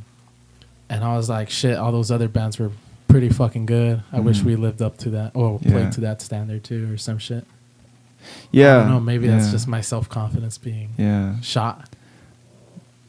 [0.88, 2.70] and I was like, shit, all those other bands were
[3.08, 4.02] pretty fucking good.
[4.12, 4.44] I wish Mhm.
[4.44, 5.72] we lived up to that or Yeah.
[5.72, 7.44] played to that standard too, or some shit.
[8.52, 8.76] Yeah.
[8.76, 9.00] I don't know.
[9.00, 11.40] Maybe that's just my self confidence being Yeah.
[11.40, 11.87] shot.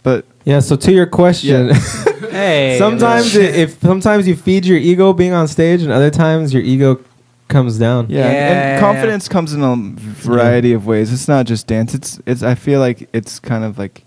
[0.04, 0.60] But Yeah.
[0.62, 1.70] So to your question,
[2.32, 6.54] Hey, sometimes it, if sometimes you feed your ego being on stage, and other times
[6.54, 7.00] your ego
[7.48, 8.06] comes down.
[8.10, 11.12] yeah, and- Yeah, and yeah, confidence comes in a variety of ways.
[11.12, 11.94] It's not just dance.
[11.96, 12.44] It's it's.
[12.44, 14.04] I feel like it's kind of like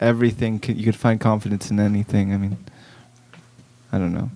[0.00, 0.60] everything.
[0.64, 2.32] c- You could find confidence in anything.
[2.32, 2.56] I mean,
[3.92, 4.30] I don't know.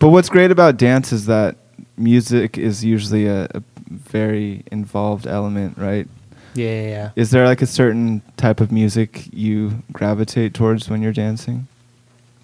[0.00, 1.56] But what's great about dance is that
[1.96, 6.08] music is usually a, a very involved element, right?
[6.54, 7.10] Yeah, yeah, yeah.
[7.16, 11.66] Is there like a certain type of music you gravitate towards when you're dancing?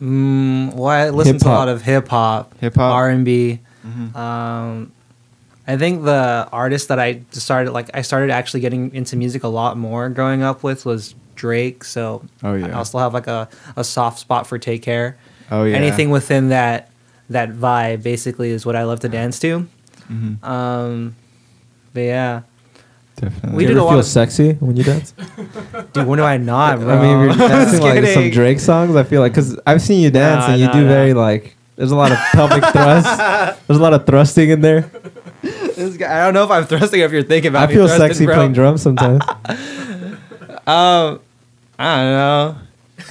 [0.00, 2.94] Mm, well, I listen to a lot of hip hop, Hip hop.
[2.94, 3.60] R and B.
[3.86, 4.16] Mhm.
[4.16, 4.92] Um,
[5.68, 9.48] I think the artist that I started like I started actually getting into music a
[9.48, 11.84] lot more growing up with was Drake.
[11.84, 12.78] So Oh, yeah.
[12.78, 15.16] I still have like a, a soft spot for Take Care.
[15.50, 15.76] Oh yeah.
[15.76, 16.88] Anything within that
[17.28, 19.68] that vibe basically is what I love to dance to.
[20.10, 20.42] Mhm.
[20.42, 21.14] Um,
[21.94, 22.40] but yeah,
[23.20, 23.56] Definitely.
[23.56, 25.12] we you did ever a lot feel of- sefsy when you dance?
[25.92, 26.88] dude, when do I not, bro?
[26.88, 28.30] I mean, if you're dancing like some.
[28.30, 30.82] Drake songs, I feel like because I've seen you dance Nah, and you nah, do
[30.82, 30.88] nah.
[30.88, 31.56] very like.
[31.76, 33.66] There's a lot of pelvic thrust.
[33.66, 34.90] There's a lot of thrusting in there.
[35.42, 37.64] This guy, I don't know if I'm thrusting or if you're thinking about it.
[37.64, 38.34] I me feel thrusting, sexy bro.
[38.34, 39.22] playing drums sometimes.
[40.66, 41.20] Um,
[41.78, 42.56] I don't know.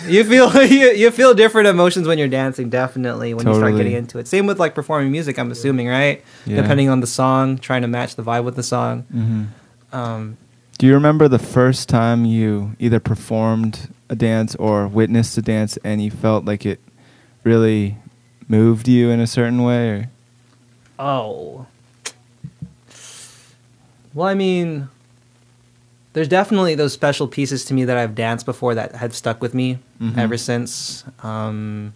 [0.08, 2.69] You feel you, you feel different emotions when you're dancing.
[2.69, 4.28] Definitely when you start getting into it.
[4.28, 5.39] Same with like performing music.
[5.39, 6.24] I'm assuming, right?
[6.45, 6.62] Yeah.
[6.62, 9.06] Depending on the song, trying to match the vibe with the song.
[9.13, 9.48] Mhm.
[9.91, 10.38] Um,
[10.78, 15.78] Do you remember the first time you either performed a dance or witnessed a dance
[15.84, 16.80] and you felt like it
[17.43, 17.97] really
[18.47, 19.89] moved you in a certain way?
[19.89, 20.10] Or?
[20.99, 21.65] oh.
[24.13, 24.89] Well, I mean,
[26.13, 29.54] there's definitely those special pieces to me that I've danced before that have stuck with
[29.54, 30.17] me Mhm.
[30.17, 31.04] ever since.
[31.21, 31.93] Um,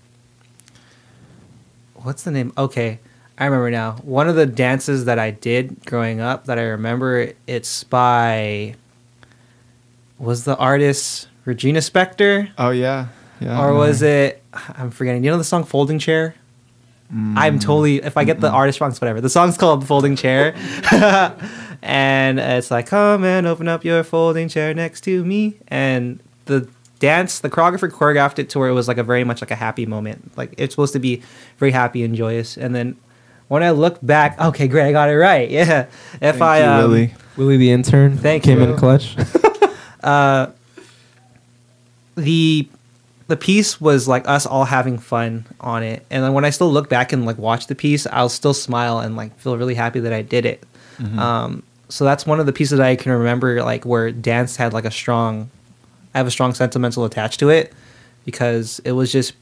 [1.95, 2.53] what's the name?
[2.57, 2.99] Okay,
[3.37, 3.93] I remember now.
[4.03, 8.75] One of the dances that I did growing up that I remember, it's by
[10.19, 13.07] was the artist Regina Spektor, Oh yeah,
[13.39, 13.59] yeah.
[13.61, 14.41] or was it?
[14.53, 15.23] I'm forgetting.
[15.23, 16.35] You know the song "Folding Chair."
[17.13, 17.33] Mm.
[17.35, 17.97] I'm totally.
[17.97, 19.19] If I get the artist wrong, it's whatever.
[19.19, 20.55] The song's called "Folding Chair,"
[21.81, 26.67] and it's like, "Come and open up your folding chair next to me." And the
[26.99, 29.55] dance, the choreographer choreographed it to where it was like a very much like a
[29.55, 30.37] happy moment.
[30.37, 31.21] Like it's supposed to be
[31.57, 32.57] very happy and joyous.
[32.57, 32.95] And then
[33.47, 35.49] when I look back, okay, great, I got it right.
[35.49, 35.87] Yeah.
[36.21, 37.13] If Thank I you, um, Willie.
[37.37, 38.71] Willie the intern Thank came you.
[38.71, 39.15] in clutch.
[40.03, 40.47] uh,
[42.15, 42.67] the
[43.27, 46.71] the piece was like us all having fun on it and then when i still
[46.71, 49.99] look back and like watch the piece i'll still smile and like feel really happy
[49.99, 50.63] that i did it
[51.17, 54.71] um, so that's one of the pieces that i can remember like where dance had
[54.73, 55.49] like a strong
[56.13, 57.73] i have a strong sentimental attached to it
[58.25, 59.33] because it was just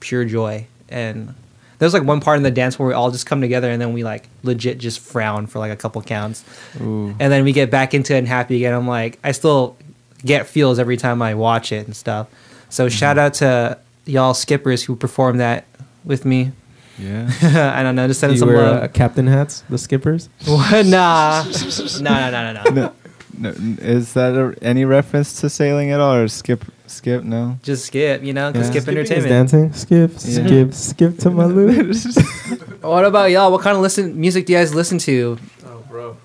[0.00, 1.34] pure joy and
[1.78, 3.92] there's like one part in the dance where we all just come together and then
[3.92, 6.44] we like legit just frown for like a couple counts
[6.80, 7.14] Ooh.
[7.20, 8.74] and then we get back into it and happy again.
[8.74, 9.76] I'm like, I still
[10.24, 12.28] get feels every time I watch it and stuff.
[12.68, 15.64] So shout out to y'all skippers who performed that
[16.04, 16.52] with me.
[16.98, 17.30] Yeah.
[17.76, 18.82] I don't know, just you some wear love.
[18.82, 20.28] uh, captain hats, the skippers.
[20.46, 20.86] What?
[20.86, 22.94] Nah, no, no, no, no, no.
[23.38, 26.64] no, no, is that a, any reference to sailing at all, or skip?
[26.86, 27.22] Skip?
[27.24, 27.58] No.
[27.62, 28.70] Just skip, you know, 'cause Yeah.
[28.70, 29.50] skip Skipping is entertainment.
[29.50, 29.72] dancing.
[29.72, 30.44] Skip, Yeah.
[30.46, 31.94] skip, skip to my loop.
[32.82, 33.50] What about y'all?
[33.52, 35.36] What kind of listen music do you guys listen to?
[35.66, 36.16] Oh, bro.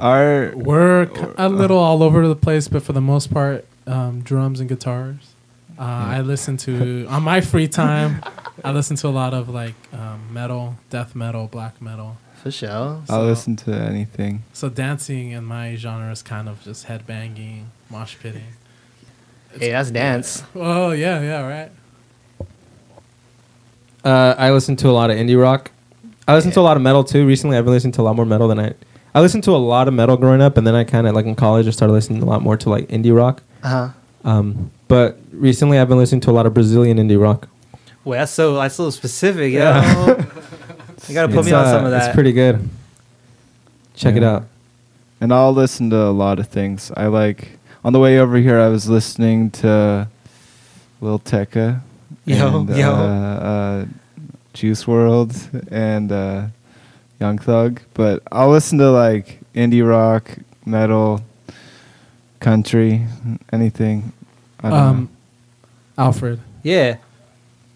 [0.00, 4.20] Our We're k- a little all over the place, but for the most part, um,
[4.22, 5.34] drums and guitars.
[5.78, 8.22] Uh, I listen to on my free time.
[8.64, 12.16] I listen to a lot of like um, metal, death metal, black metal.
[12.44, 13.00] For sure.
[13.08, 14.42] I'll listen to anything.
[14.52, 18.44] So dancing in my genre is kind of just headbanging, mosh pitting.
[19.58, 20.42] Hey, that's dance.
[20.54, 21.72] Oh yeah, yeah, right.
[24.04, 25.70] Uh, I listen to a lot of indie rock.
[26.28, 27.26] I listen to a lot of metal too.
[27.26, 28.74] Recently, I've been listening to a lot more metal than I.
[29.14, 31.24] I listened to a lot of metal growing up, and then I kind of like
[31.24, 33.42] in college, I started listening a lot more to like indie rock.
[33.62, 33.88] Uh huh.
[34.22, 37.48] Um, but recently, I've been listening to a lot of Brazilian indie rock.
[38.04, 39.50] Well, that's so that's so specific.
[39.50, 40.26] Yeah.
[41.08, 42.06] you gotta put It's, me on uh, some of that.
[42.08, 42.68] It's pretty good.
[43.94, 44.44] Check it out.
[45.20, 46.90] And I'll listen to a lot of things.
[46.96, 48.58] I like on the way over here.
[48.58, 50.08] I was listening to
[51.00, 51.80] Lil Tecca,
[52.24, 52.90] Yo, and, yo.
[52.92, 53.86] Uh, uh,
[54.52, 56.46] Juice WRLD, and uh,
[57.20, 57.80] Young Thug.
[57.94, 60.30] But I'll listen to like indie rock,
[60.66, 61.20] metal,
[62.40, 63.06] country,
[63.52, 64.12] anything.
[64.62, 65.08] I don't Um,
[65.98, 66.96] Alfred, yeah.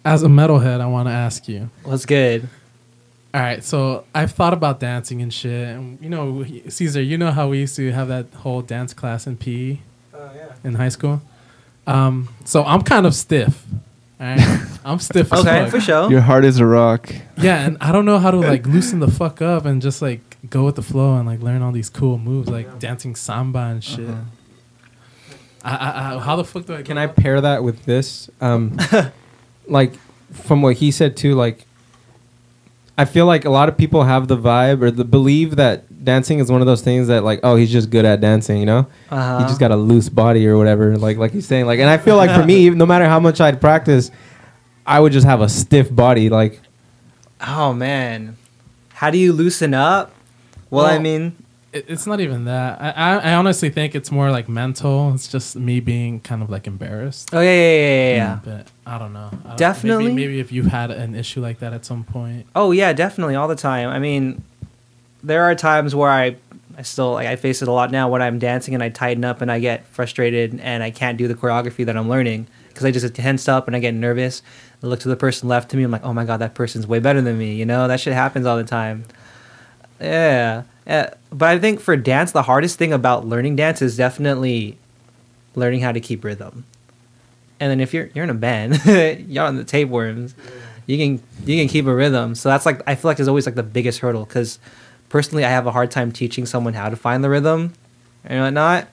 [0.04, 1.70] as a metalhead, I want to ask you.
[1.84, 2.48] What's good?
[3.38, 5.68] All right, so I've thought about dancing and shit.
[5.68, 9.28] And, you know, Caesar, you know how we used to have that whole dance class
[9.28, 9.78] in PE
[10.12, 10.52] Oh yeah.
[10.64, 11.22] in high school.
[11.86, 13.64] Um, so I'm kind of stiff.
[14.20, 14.40] Alright?
[14.84, 15.70] I'm stiff as Okay, fuck.
[15.70, 16.10] for sure.
[16.10, 17.14] Your heart is a rock.
[17.36, 20.20] Yeah, and I don't know how to like loosen the fuck up and just like
[20.50, 23.84] go with the flow and like learn all these cool moves like dancing samba and
[23.84, 24.08] shit.
[24.10, 24.20] Uh-huh.
[25.62, 26.82] I, I, I, how the fuck do I?
[26.82, 28.30] Can go I about- pair that with this?
[28.40, 28.76] Um,
[29.68, 29.92] like
[30.32, 31.64] from what he said too, like
[32.98, 36.40] I feel like a lot of people have the vibe or the believe that dancing
[36.40, 38.88] is one of those things that like, oh, he's just good at dancing, you know?
[39.08, 39.38] Uh-huh.
[39.38, 41.66] He just got a loose body or whatever, like like he's saying.
[41.66, 44.10] Like, and I feel like for me, no matter how much I'd practice,
[44.84, 46.28] I would just have a stiff body.
[46.28, 46.60] Like,
[47.40, 48.36] Oh man,
[48.94, 50.12] how do you loosen up?
[50.70, 51.36] Well, I mean,
[51.72, 52.80] It, it's not even that.
[52.80, 55.12] I, I, I honestly think it's more like mental.
[55.14, 57.30] It's just me being kind of like embarrassed.
[57.34, 58.16] oh yeah, yeah, yeah, yeah.
[58.16, 58.38] yeah.
[58.44, 59.30] But I don't know.
[59.44, 60.04] I don't- Definitely.
[60.06, 62.46] Maybe, maybe if you had an issue like that at some point.
[62.56, 63.88] Oh yeah, definitely all the time.
[63.90, 64.42] I mean,
[65.22, 66.36] there are times where I,
[66.78, 69.24] I still like I face it a lot now when I'm dancing and I tighten
[69.24, 72.84] up and I get frustrated and I can't do the choreography that I'm learning because
[72.86, 74.40] I just get tensed up and I get nervous.
[74.82, 75.82] I look to the person left to me.
[75.82, 77.56] I'm like, oh my god, that person's way better than me.
[77.56, 79.04] You know that shit happens all the time.
[80.00, 81.14] Yeah, yeah.
[81.30, 84.78] But I think for dance, the hardest thing about learning dance is definitely
[85.54, 86.64] learning how to keep rhythm.
[87.60, 88.80] And then if you're you're in a band,
[89.28, 90.34] you're on the tapeworms,
[90.86, 92.34] you can you can keep a rhythm.
[92.34, 94.58] So that's like I feel like is always like the biggest hurdle because
[95.10, 97.74] personally I have a hard time teaching someone how to find the rhythm
[98.24, 98.88] and whatnot.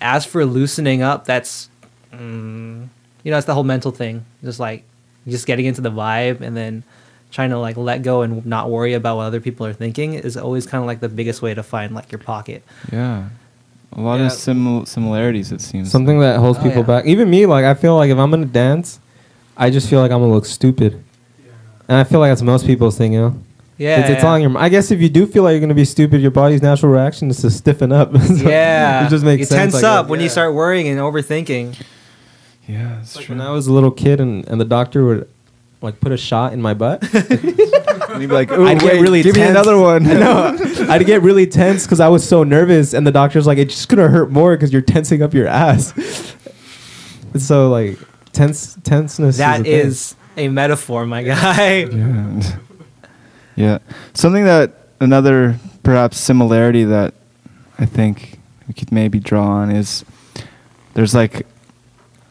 [0.00, 1.68] As for loosening up, that's
[2.12, 2.88] mm,
[3.22, 4.84] you know it's the whole mental thing, just like
[5.28, 6.82] just getting into the vibe and then
[7.30, 10.36] trying to like let go and not worry about what other people are thinking is
[10.36, 12.62] always kind of like the biggest way to find like your pocket.
[12.92, 13.28] Yeah.
[13.92, 14.26] A lot Yeah.
[14.26, 15.90] of simil- similarities, it seems.
[15.90, 16.86] something that holds Oh, people yeah.
[16.86, 17.06] back.
[17.06, 19.00] Even me, like I feel like if I'm gonna dance,
[19.56, 21.02] I just feel like I'm gonna look stupid,
[21.88, 23.36] and I feel like that's most people's thing, you know.
[23.78, 24.28] Yeah, it's, it's yeah.
[24.32, 24.58] on your.
[24.58, 27.30] I guess if you do feel like you're gonna be stupid, your body's natural reaction
[27.30, 28.12] is to stiffen up.
[28.20, 29.72] So yeah, it just makes you sense.
[29.72, 30.10] tense I up guess.
[30.10, 31.80] when you start worrying and overthinking.
[32.66, 33.36] Yeah, that's Like true.
[33.36, 35.28] when I was a little kid and, and the doctor would
[35.80, 37.04] like put a shot in my butt.
[38.08, 39.50] And you'd be like, I'd get wait, really give me tense.
[39.50, 40.02] another one.
[40.02, 40.56] no,
[40.88, 43.88] I'd get really tense because I was so nervous, and the doctor's like, "It's just
[43.90, 45.92] gonna hurt more because you're tensing up your ass."
[47.36, 47.98] so like
[48.32, 49.36] tense tenseness.
[49.36, 51.84] That is, a is a metaphor, my guy.
[51.84, 52.58] Yeah.
[53.56, 53.78] yeah.
[54.14, 57.12] Something that another perhaps similarity that
[57.78, 60.02] I think we could maybe draw on is
[60.94, 61.46] there's like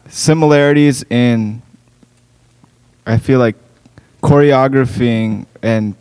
[0.08, 1.62] similarities in
[3.08, 3.56] I feel like
[4.22, 5.94] choreographing and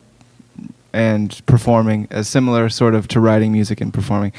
[0.93, 4.33] and performing as similar sort of to writing music and performing.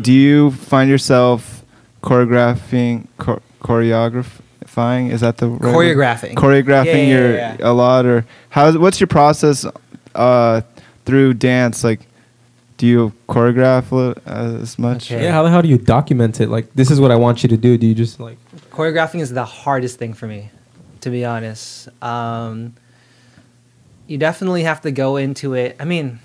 [0.00, 1.64] Do you find yourself
[2.02, 5.96] choreographing cho- choreographing is that the right word?
[5.96, 6.34] Choreographing.
[6.34, 7.70] choreographing Yeah, yeah, your yeah, yeah.
[7.70, 9.66] a lot or how's what's your process
[10.14, 10.60] uh
[11.04, 12.00] through dance like
[12.76, 13.86] do you choreograph
[14.26, 15.24] as much Okay.
[15.24, 16.50] Yeah, how the hell do you document it?
[16.50, 17.78] Like, this is what I want you to do.
[17.78, 18.36] Do you just like?
[18.70, 20.50] choreographing is the hardest thing for me
[21.06, 21.88] to be honest.
[22.02, 22.74] Um,
[24.08, 25.76] you definitely have to go into it.
[25.78, 26.18] I mean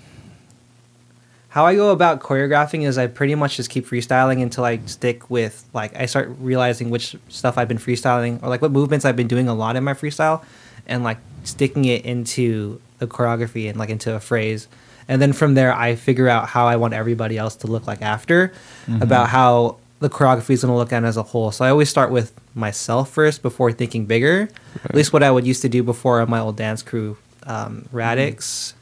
[1.48, 5.28] how i go about choreographing is i pretty much just keep freestyling until i stick
[5.28, 9.16] with like i start realizing which stuff i've been freestyling or like what movements i've
[9.16, 10.42] been doing a lot in my freestyle
[10.86, 14.66] and like sticking it into the choreography and like into a phrase.
[15.08, 18.00] And then from there i figure out how i want everybody else to look like
[18.00, 18.54] after
[19.02, 21.50] about how the choreography is going to look at as a whole.
[21.52, 24.48] So i always start with myself first before thinking bigger.
[24.84, 27.86] At least what i would used to do before on my old dance crew um,
[27.92, 28.74] radix.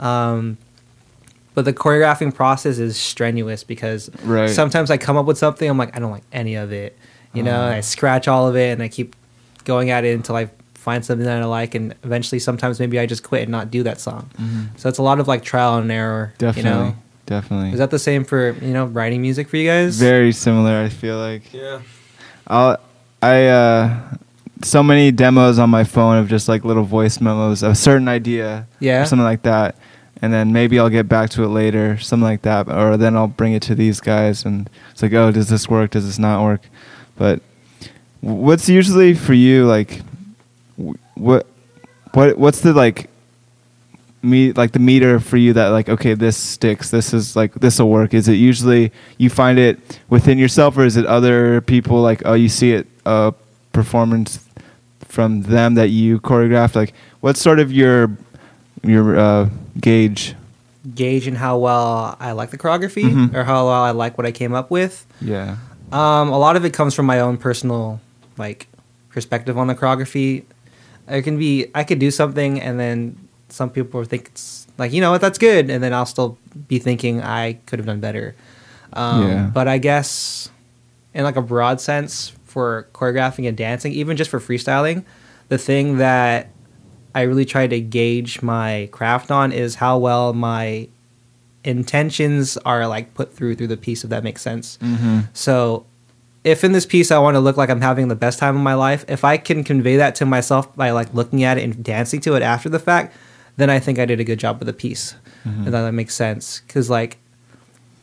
[0.00, 0.58] Um,
[1.54, 4.50] but the choreographing process is strenuous because Right.
[4.50, 6.98] sometimes i come up with something i'm like i don't like any of it.
[7.32, 7.70] You know Uh.
[7.78, 9.16] i scratch all of it and i keep
[9.64, 13.06] going at it until i find something that i like and eventually sometimes maybe i
[13.06, 14.28] just quit and not do that song.
[14.40, 14.68] Mhm.
[14.78, 17.90] so it's a lot of like trial and error definitely you know definitely is that
[17.90, 19.98] the same for you know writing music for you guys?
[19.98, 21.80] very similar i feel like Yeah.
[22.46, 22.76] I'll,
[23.22, 24.00] I uh,
[24.62, 28.06] so many demos on my phone of just like little voice memos of a certain
[28.08, 29.02] idea, Yeah.
[29.02, 29.76] or something like that,
[30.20, 33.28] and then maybe I'll get back to it later, something like that, or then I'll
[33.28, 35.92] bring it to these guys, and it's like, oh, does this work?
[35.92, 36.60] Does this not work?
[37.16, 37.40] But
[38.20, 40.02] what's usually for you like,
[41.14, 41.46] what,
[42.12, 43.08] what, what's the like,
[44.24, 47.78] me like the meter for you that like okay this sticks this is like this
[47.78, 52.00] will work is it usually you find it within yourself or is it other people
[52.02, 53.30] like oh you see it uh
[53.72, 54.38] performance
[55.08, 58.10] from them that you choreographed like what's sort of your
[58.82, 59.48] your uh
[59.80, 60.34] gauge
[60.94, 63.34] Gauge in how well I like the choreography Mhm.
[63.34, 65.06] or how well I like what I came up with.
[65.20, 65.56] yeah
[65.92, 68.00] Um, a lot of it comes from my own personal
[68.36, 68.66] like
[69.10, 70.44] perspective on the choreography.
[71.08, 73.16] It can be I could do something and then
[73.54, 76.36] some people think it's like you know what that's good and then I'll still
[76.68, 78.34] be thinking I could have done better.
[78.92, 79.50] Um, Yeah.
[79.52, 80.50] But I guess
[81.14, 85.04] in like a broad sense for choreographing and dancing, even just for freestyling,
[85.48, 86.48] the the thing that
[87.14, 90.88] I really try to gauge my craft on is how well my
[91.62, 94.78] intentions are like put through through the piece if that makes sense.
[94.82, 95.20] Mm-hmm.
[95.32, 95.86] So
[96.42, 98.62] if in this piece I want to look like I'm having the best time of
[98.62, 101.84] my life, if I can convey that to myself by like looking at it and
[101.84, 103.14] dancing to it after the fact,
[103.56, 105.14] then I think I did a good job with the piece.
[105.44, 105.64] Mm-hmm.
[105.66, 106.60] If that makes sense.
[106.68, 107.18] Cause like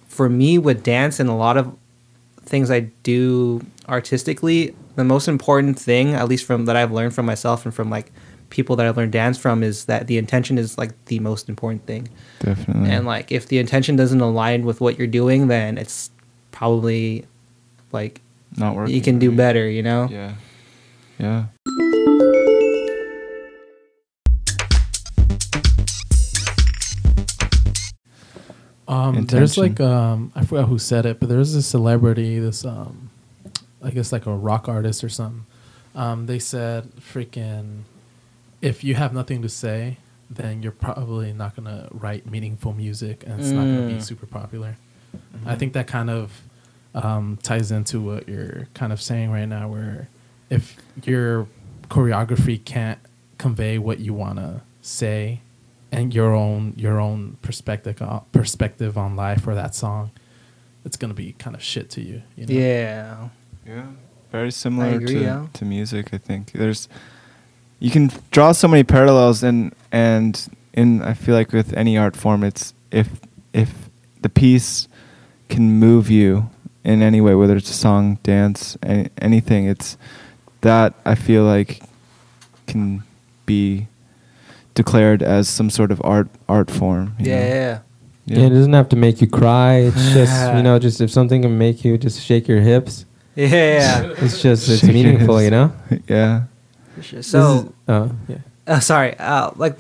[0.07, 1.75] for me with dance and a lot of
[2.43, 7.25] things I do artistically, the most important thing, at least from that I've learned from
[7.25, 8.11] myself and from like
[8.49, 11.85] people that I've learned dance from, is that the intention is like the most important
[11.85, 12.09] thing.
[12.39, 12.89] Definitely.
[12.89, 16.11] And like if the intention doesn't align with what you're doing, then it's
[16.51, 17.25] probably
[17.91, 18.21] like
[18.57, 18.93] not working.
[18.93, 20.07] you can do better, you know?
[20.11, 20.33] Yeah.
[21.17, 21.45] Yeah.
[28.91, 33.09] Um, there's like um, I forgot who said it, but there's a celebrity, this um,
[33.83, 35.45] I guess like a rock artist or something.
[35.95, 37.81] Um, they said, "Freaking,
[38.61, 39.97] if you have nothing to say,
[40.29, 44.01] then you're probably not gonna write meaningful music, and it's not gonna be Mm.
[44.03, 44.77] super popular."
[45.45, 46.41] I think that kind of
[46.93, 50.09] um, ties into what you're kind of saying right now, where
[50.49, 50.75] if
[51.05, 51.47] your
[51.89, 52.99] choreography can't
[53.37, 55.39] convey what you want to say
[55.91, 60.11] and your own your own perspective on, perspective on life or that song,
[60.85, 62.21] it's gonna be kind of shit to you.
[62.35, 62.53] you know?
[62.53, 63.29] Yeah.
[63.65, 63.85] Yeah.
[64.31, 65.47] Very similar agree, to, yeah.
[65.53, 66.53] to music, I think.
[66.53, 66.87] There's
[67.79, 72.15] you can draw so many parallels and and in I feel like with any art
[72.15, 73.09] form it's if
[73.53, 73.89] if
[74.21, 74.87] the piece
[75.49, 76.49] can move you
[76.83, 79.97] in any way, whether it's a song, dance, any, anything, it's
[80.61, 81.81] that I feel like
[82.67, 83.03] can
[83.45, 83.87] be
[84.73, 87.15] declared as some sort of art art form.
[87.19, 87.45] you Yeah, know?
[87.55, 87.79] yeah,
[88.25, 88.45] Yeah.
[88.47, 89.75] it doesn't have to make you cry.
[89.89, 93.05] It's just you know, just if something can make you just shake your hips,
[93.35, 93.47] yeah.
[93.47, 94.13] Yeah, yeah.
[94.23, 95.71] it's just it's Shake meaningful, you know.
[96.07, 96.43] yeah.
[96.95, 97.23] For sure.
[97.23, 98.37] So, is- uh, yeah.
[98.67, 99.77] uh, sorry, uh, like,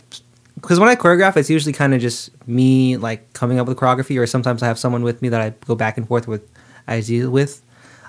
[0.55, 4.17] because when I choreograph, it's usually kind of just me like coming up with choreography,
[4.19, 6.47] or sometimes I have someone with me that I go back and forth with
[6.87, 7.61] ideas with.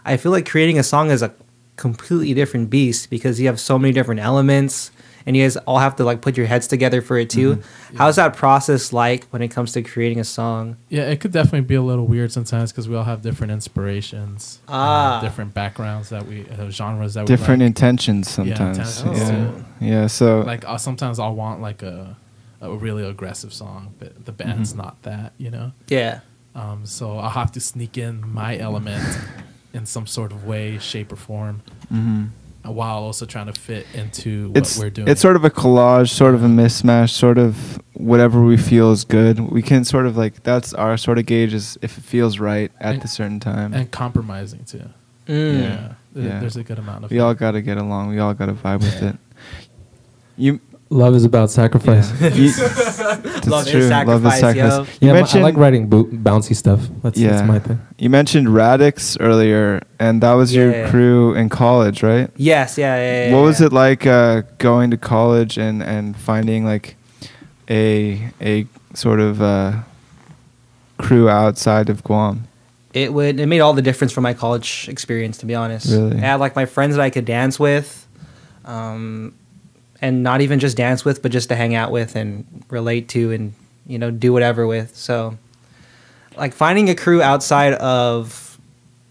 [0.04, 1.32] I feel like creating a song is a
[1.76, 4.90] completely different beast because you have so many different elements,
[5.26, 7.62] and you guys all have to like put your heads together for it too.
[7.96, 10.76] How's that process like when it comes to creating a song?
[10.88, 14.60] Yeah, it could definitely be a little weird sometimes because we all have different inspirations,
[14.68, 15.20] uh, Ah.
[15.22, 17.70] different backgrounds that we uh, genres that Different we like.
[17.70, 18.78] intentions sometimes.
[18.78, 19.50] intentions Yeah.
[19.80, 20.06] Yeah.
[20.06, 22.16] So like uh, sometimes I'll want like a
[22.60, 25.72] a really aggressive song, but the band's not that, you know.
[25.88, 26.20] Yeah.
[26.54, 29.02] Um, so I'll have to sneak in my element
[29.74, 32.28] in some sort of way, shape, or form, mhm.
[32.64, 35.08] While also trying to fit into what it's we're doing.
[35.08, 39.04] it's sort of a collage, sort of a mismatch, sort of whatever we feel is
[39.04, 39.38] good.
[39.40, 42.70] We can sort of like that's our sort of gauge is if it feels right
[42.80, 43.74] at And- the certain time.
[43.74, 44.84] and compromising too.
[45.26, 45.60] Mm.
[45.60, 45.92] Yeah.
[46.14, 47.10] Yeah, there's a good amount of.
[47.10, 48.08] we all got to get along.
[48.10, 49.16] We all got to vibe with it.
[50.36, 50.60] You
[50.92, 52.12] Love is about sacrifice.
[52.20, 52.28] Yeah.
[52.34, 53.80] You- that's Love is true.
[53.88, 55.00] Love is sacrifice, sacrifice.
[55.00, 55.08] yo.
[55.08, 56.80] You Yeah, I like writing bo- bouncy stuff.
[57.02, 57.30] That's, Yeah.
[57.30, 57.80] that's my thing.
[57.98, 60.90] you mentioned Radix earlier, and that was your Yeah.
[60.90, 62.30] crew in college, right?
[62.36, 62.76] Yes.
[62.78, 62.96] Yeah.
[62.96, 63.28] Yeah.
[63.28, 66.96] yeah what was it like uh, going to college and, and finding like
[67.70, 69.72] a a sort of uh,
[70.98, 72.48] crew outside of Guam?
[72.94, 76.16] it would it made all the difference for my college experience to be honest Really?
[76.18, 78.06] i had like my friends that i could dance with
[78.66, 79.32] um,
[80.02, 83.30] and not even just dance with but just to hang out with and relate to
[83.32, 83.54] and
[83.86, 85.38] you know do whatever with so
[86.36, 88.58] like finding a crew outside of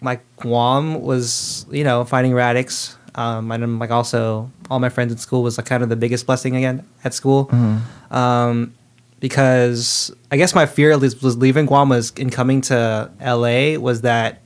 [0.01, 5.11] like guam was you know finding radix um, and then like also all my friends
[5.11, 7.79] in school was like kind of the biggest blessing again at school Mhm.
[8.13, 8.73] um,
[9.19, 13.77] because I guess my fear at least was leaving Guam was in coming to LA
[13.77, 14.41] was that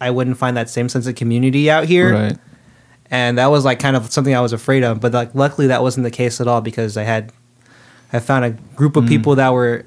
[0.00, 2.36] I wouldn't find that same sense of community out here, Right.
[3.14, 5.00] And that was like kind of something I was afraid of.
[5.00, 7.32] But like luckily that wasn't the case at all because I had
[8.12, 9.08] I found a group of Mm.
[9.08, 9.84] people that were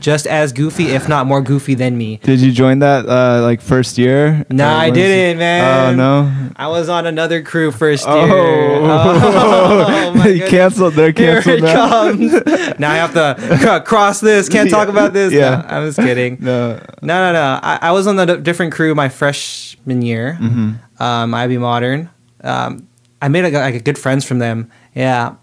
[0.00, 2.20] just as goofy, if not more goofy than me.
[2.22, 4.46] Did you join that uh, like first year?
[4.48, 5.64] Nah, I didn't, man.
[5.64, 6.50] Oh no.
[6.56, 8.14] I was on another crew first year.
[8.16, 10.50] Oh, my you goodness.
[10.50, 10.94] canceled.
[10.94, 11.88] They're Here canceled it now.
[11.88, 12.32] comes.
[12.78, 14.48] now I have to cross this.
[14.48, 14.92] Can't talk Yeah.
[14.92, 15.32] about this.
[15.32, 15.50] Yeah.
[15.68, 16.38] No, I'm just kidding.
[16.40, 16.80] No.
[17.02, 17.60] No, no, no.
[17.62, 20.34] I, I was on a d- different crew my freshman year.
[20.34, 22.10] hmm Um, IB Modern.
[22.44, 22.88] Um,
[23.20, 24.70] I made a, like a good friends from them.
[24.94, 25.34] Yeah.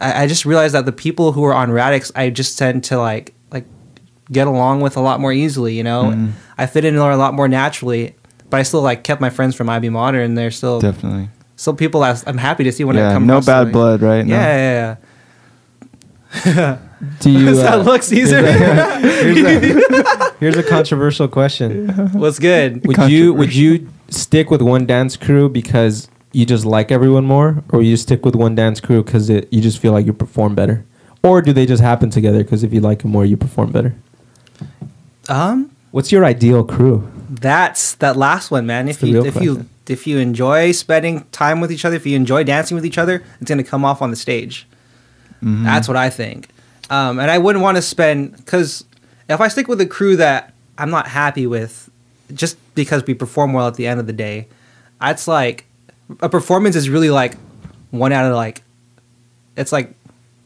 [0.00, 2.98] I, I just realized that the people who were on Radix, I just tend to
[2.98, 3.66] like like
[4.32, 5.74] get along with a lot more easily.
[5.76, 6.32] You know, Mhm.
[6.56, 8.14] I fit in a lot more naturally.
[8.48, 10.34] But I still like kept my friends from IB Modern.
[10.34, 11.28] They're still Definitely.
[11.56, 13.12] still people I, I'm happy to see when I yeah.
[13.12, 13.26] come.
[13.26, 13.72] No bad way.
[13.72, 14.26] blood, right?
[14.26, 14.34] No.
[14.34, 14.96] Yeah, yeah,
[16.44, 16.78] yeah.
[17.20, 17.46] Do you?
[17.46, 18.42] What's that Uh, look, Caesar?
[18.52, 21.88] here's, a, here's a controversial question.
[22.12, 22.86] What's good?
[22.86, 27.62] Would you would you stick with one dance crew because you just like everyone more,
[27.72, 30.84] or you stick with one dance crew because you just feel like you perform better,
[31.22, 32.42] or do they just happen together?
[32.42, 33.94] Because if you like them more, you perform better.
[35.28, 37.10] Um, What's your ideal crew?
[37.32, 38.88] that's that last one, man.
[38.88, 42.16] If you real if you if you enjoy spending time with each other, if you
[42.16, 44.66] enjoy dancing with each other, it's gonna come off on the stage.
[45.42, 45.64] Mhm.
[45.64, 46.48] That's what I think.
[46.90, 48.84] Um, and I wouldn't want to spend because
[49.28, 51.88] if I stick with a crew that I'm not happy with,
[52.34, 54.48] just because we perform well at the end of the day,
[55.00, 55.66] that's like
[56.20, 57.34] a performance is really like
[57.90, 58.62] one out of like
[59.56, 59.94] it's like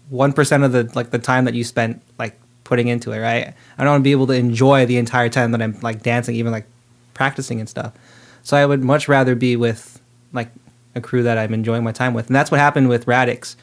[0.09, 3.55] one percent of the like the time that you spent like putting into it, right?
[3.79, 6.35] I don't want to be able to enjoy the entire time that I'm like dancing,
[6.37, 6.67] even like
[7.13, 7.93] practicing and stuff.
[8.43, 10.01] So I would much rather be with
[10.33, 10.51] like
[10.95, 13.57] a crew that I'm enjoying my time with, and that's what happened with Radix.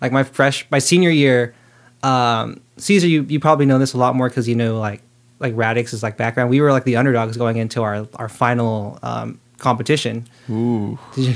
[0.00, 1.54] Like my fresh my senior year,
[2.02, 5.02] um, Caesar, you you probably know this a lot more because you know like
[5.38, 6.50] like Radix is like background.
[6.50, 10.26] We were like the underdogs going into our our final um, competition.
[10.50, 10.98] Ooh.
[11.14, 11.34] Did you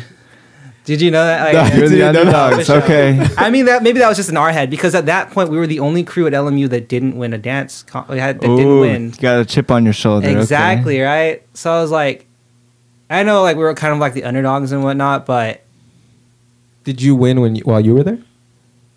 [0.84, 1.52] did you know that?
[1.52, 2.70] Like, You're the Dude, no, no, underdogs.
[2.70, 3.26] Okay.
[3.36, 5.58] I mean that maybe that was just in our head because at that point we
[5.58, 8.46] were the only crew at LMU that didn't win a dance com- we had, that
[8.46, 10.26] didn't win You got a chip on your shoulder.
[10.26, 10.38] okay.
[10.40, 11.42] exactly right.
[11.52, 12.26] So I was like,
[13.10, 15.62] I know like we were kind of like the underdogs and whatnot, but
[16.84, 18.18] Did you win when you, while you were there?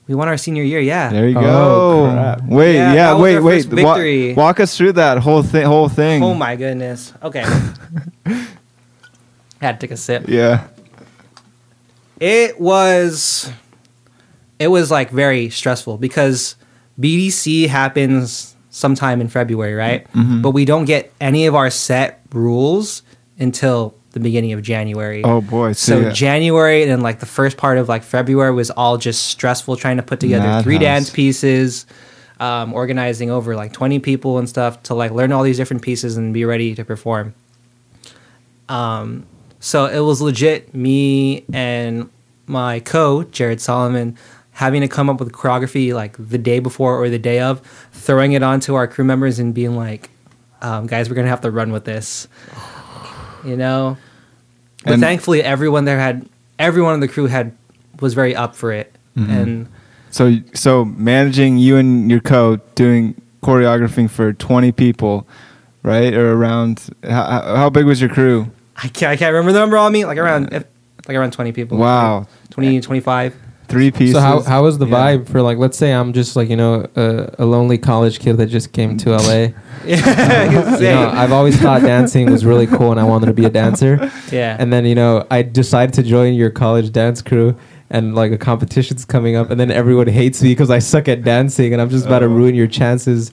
[0.08, 0.80] we won our senior year.
[0.80, 1.42] Yeah, There you Oh,
[2.08, 2.12] go.
[2.14, 2.42] crap.
[2.44, 3.56] Wait, Yeah, yeah, that was wait, our wait.
[3.66, 4.34] first Wa- victory.
[4.34, 5.66] walk us through that whole thing.
[5.66, 6.24] Whole thing.
[6.24, 7.12] Oh my goodness.
[7.22, 7.44] Okay.
[9.62, 10.26] Had to take a sip.
[10.28, 10.68] Yeah.
[12.20, 13.50] It was
[14.60, 16.56] it was like very stressful because
[17.00, 20.12] BDC happens sometime in February, right?
[20.14, 20.42] Mhm.
[20.42, 23.04] But we don't get any of our set rules
[23.40, 25.24] until the beginning of January.
[25.24, 25.72] Oh boy.
[25.74, 26.12] So yeah.
[26.12, 29.98] January and then like the first part of like February was all just stressful trying
[29.98, 31.86] to put together three dance pieces,
[32.40, 36.18] um, organizing over like twenty people and stuff to like learn all these different pieces
[36.18, 37.34] and be ready to perform.
[38.70, 39.26] Um,
[39.62, 42.10] so it was legit me and
[42.48, 44.18] my co Jared Solomon
[44.52, 47.62] having to come up with choreography like the day before or the day of,
[47.94, 50.10] throwing it onto our crew members and being like,
[50.62, 52.28] um, "Guys, we're gonna have to run with this,"
[53.46, 53.98] you know.
[54.84, 56.26] But And- thankfully, everyone there had
[56.60, 57.54] everyone on the crew had
[58.02, 59.30] was very up for it, Mhm.
[59.30, 59.68] and
[60.10, 65.26] So so managing you and your co doing choreographing for 20 people,
[65.84, 66.14] right?
[66.14, 68.48] Or around how, how big was your crew?
[68.84, 70.66] I can't I can't remember the number on me like around if,
[71.08, 71.78] like around twenty people.
[71.78, 72.28] Wow.
[72.52, 73.36] 20, 25.
[73.68, 74.16] Three pieces.
[74.16, 74.94] So how how was the Yeah.
[75.18, 78.38] vibe for like let's say I'm just like you know a, a lonely college kid
[78.38, 79.48] that just came to LA.
[79.86, 83.46] yeah, you know, I've always thought dancing was really cool and I wanted to be
[83.46, 84.12] a dancer.
[84.32, 84.58] yeah.
[84.60, 87.56] And then you know I decided to join your college dance crew.
[87.94, 91.26] And like a competition's coming up, and then everyone hates me because I suck at
[91.26, 92.30] dancing, and I'm just about to Oh.
[92.30, 93.32] ruin your chances.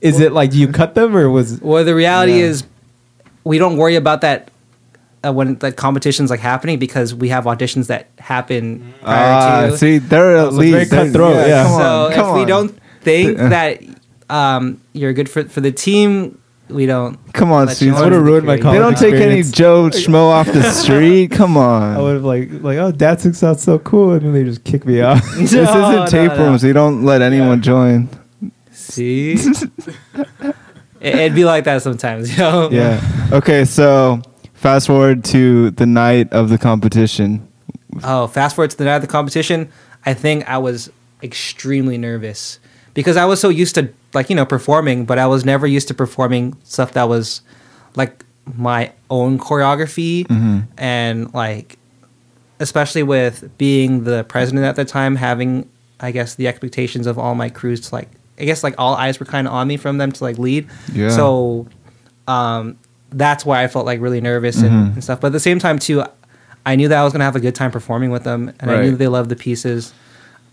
[0.00, 1.60] Is it like do you cut them or was?
[1.60, 2.46] Well, the reality Yeah.
[2.46, 2.64] is,
[3.44, 4.50] we don't worry about that
[5.24, 9.78] uh, when the competition's like happening because we have auditions that happen prior Ah, to.
[9.78, 11.62] see, they're at so least they're- cutthroat, yeah.
[11.64, 13.48] Come so on, if we don't think Uh.
[13.48, 13.82] that
[14.30, 17.18] um, you're good for for the team, we don't.
[17.34, 18.72] come on, let you would've ruined my create.
[18.72, 19.42] They don't take any.
[19.42, 21.30] Joe schmo off the street.
[21.30, 21.96] Come on.
[21.96, 24.86] I would have like like oh dancing sounds so cool, and then they just kick
[24.86, 25.20] me out.
[25.36, 26.44] This isn't tape no, no.
[26.46, 26.64] rooms.
[26.64, 28.08] We don't let anyone join.
[28.70, 29.32] See,
[30.14, 30.54] it,
[31.00, 32.70] it'd be like that sometimes, you know.
[32.70, 33.00] Yeah.
[33.32, 34.22] Okay, so
[34.62, 37.46] fast forward to the night of the competition.
[38.02, 39.68] Oh, fast forward to the night of the competition.
[40.06, 40.90] I think I was
[41.22, 42.58] extremely nervous
[42.94, 45.88] because I was so used to like you know performing, but I was never used
[45.88, 47.42] to performing stuff that was
[47.96, 48.24] like
[48.56, 50.64] my own choreography Mhm.
[50.78, 51.78] and like
[52.58, 55.68] especially with being the president at the time having
[56.00, 58.08] I guess the expectations of all my crews to like
[58.40, 60.66] I guess like all eyes were kind of on me from them to like lead.
[60.92, 61.10] Yeah.
[61.10, 61.66] So
[62.26, 62.76] um
[63.12, 65.20] that's why I felt like really nervous and, and stuff.
[65.20, 66.04] But at the same time too
[66.64, 68.82] I knew that I was gonna have a good time performing with them and I
[68.82, 69.92] knew that they loved the pieces.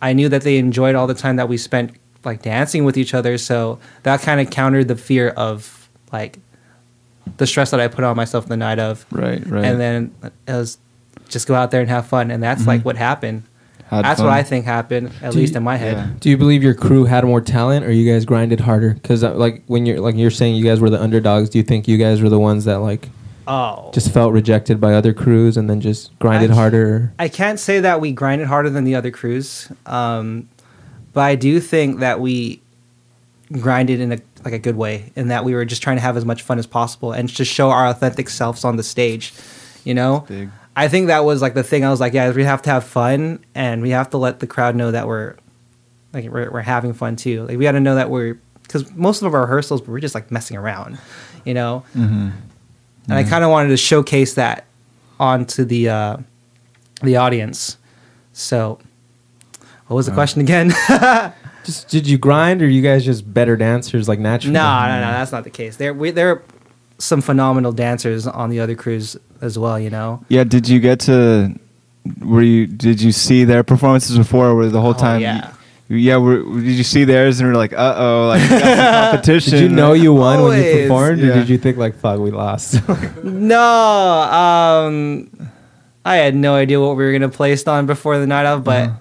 [0.01, 1.91] I knew that they enjoyed all the time that we spent
[2.26, 3.38] like dancing with each other.
[3.38, 6.39] So that kind of countered the fear of like
[7.38, 9.05] the stress that I put on myself the night of.
[9.12, 9.64] Right, right.
[9.64, 10.16] And then
[10.47, 10.78] it was
[11.30, 12.32] just go out there and have fun.
[12.32, 12.86] And that's like Mhm.
[12.86, 13.43] what happened.
[13.90, 14.28] Had that's fun.
[14.28, 15.98] what I think happened, at Do least you- in my head.
[15.98, 16.08] Yeah.
[16.20, 18.94] Do you believe your crew had more talent, or you guys grinded harder?
[18.94, 21.88] Because like when you're like you're saying you guys were the underdogs, do you think
[21.88, 23.10] you guys were the ones that like
[23.48, 23.90] Oh.
[23.92, 27.12] just felt rejected by other crews and then just grinded I- harder?
[27.18, 30.48] I can't say that we grinded harder than the other crews, um,
[31.14, 32.62] but I do think that we
[33.52, 36.16] grinded in a like a good way, in that we were just trying to have
[36.16, 39.34] as much fun as possible and just show our authentic selves on the stage.
[39.84, 40.50] You know, Big.
[40.80, 41.84] I think that was like the thing.
[41.86, 44.48] I was like, yeah, we have to have fun, and we have to let the
[44.48, 45.36] crowd know that we're
[46.14, 47.44] like we're, we're having fun too.
[47.46, 50.32] Like we got to know that we're because most of our rehearsals we're just like
[50.32, 50.98] messing around,
[51.46, 51.84] you know.
[51.96, 52.32] Mhm.
[53.06, 54.66] And I kind of wanted to showcase that
[55.20, 56.18] onto the uh,
[57.02, 57.78] the audience.
[58.34, 58.80] So,
[59.88, 60.16] what was the Wow.
[60.18, 60.72] question again?
[61.66, 64.54] Just did you grind, or you guys just better dancers like naturally?
[64.54, 65.76] No, no, no, that's not the case.
[65.76, 66.44] There, we, there are
[67.00, 69.80] some phenomenal dancers on the other crews as well.
[69.80, 70.24] You know.
[70.30, 71.54] Yeah, did you get to?
[72.22, 72.66] Were you?
[72.68, 75.22] Did you see their performances before, or were the whole Oh, time?
[75.22, 75.52] yeah.
[75.90, 76.18] You, yeah.
[76.18, 79.52] Were, did you see theirs and were like, uh oh, like we got some competition?
[79.54, 80.82] Did you know you won when you Always.
[80.88, 82.80] performed, or did you think like, "Fuck, we lost"?
[83.24, 85.50] No, um,
[86.06, 88.90] I had no idea what we were gonna place on before the night of, but
[88.90, 88.98] Uh-huh.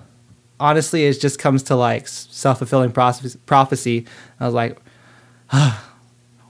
[0.61, 4.07] honestly, it just comes to like self fulfilling prophecy.
[4.41, 4.79] I was like,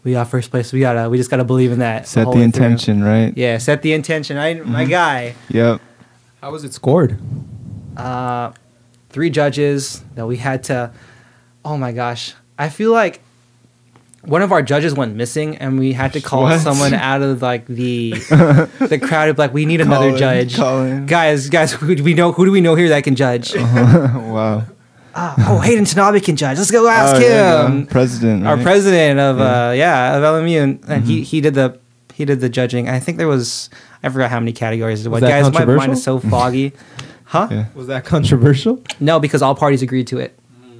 [0.08, 0.72] we got first place.
[0.72, 2.08] We gotta, we just gotta believe in that.
[2.08, 2.64] Set whole the way through.
[2.64, 3.36] intention, right?
[3.36, 4.38] Yeah, set the intention.
[4.38, 4.90] I, my Mm-hmm.
[4.90, 5.34] guy.
[5.50, 5.80] Yep.
[6.40, 7.18] How was it scored?
[7.96, 8.52] uh,
[9.10, 10.92] three judges that we had to.
[11.64, 13.20] Oh my gosh, I feel like
[14.22, 16.60] one of our judges went missing, and we had to call What?
[16.60, 18.12] someone out of like the
[18.80, 19.28] the crowd.
[19.28, 20.56] Of like, we need another Colin, judge.
[20.56, 21.06] Colin.
[21.06, 22.32] Guys, guys, who do we know?
[22.32, 23.54] Who do we know here that can judge?
[23.56, 24.64] wow.
[25.20, 26.58] Ah, oh, Hayden Tanabe can judge.
[26.58, 27.80] Let's go ask Oh, yeah, him.
[27.80, 27.84] yeah.
[27.90, 28.46] President.
[28.46, 29.68] Our president of Yeah.
[29.68, 31.10] uh, yeah of LMU, and, and Mm-hmm.
[31.10, 31.78] he he did the
[32.14, 32.88] he did the judging.
[32.88, 33.68] I think there was
[34.02, 35.22] I forgot how many categories there was.
[35.22, 36.72] Was that Guys, my mind is so foggy.
[37.28, 37.46] Huh?
[37.50, 37.64] Yeah.
[37.74, 38.80] Was that controversial?
[39.00, 40.32] No, because all parties agreed to it.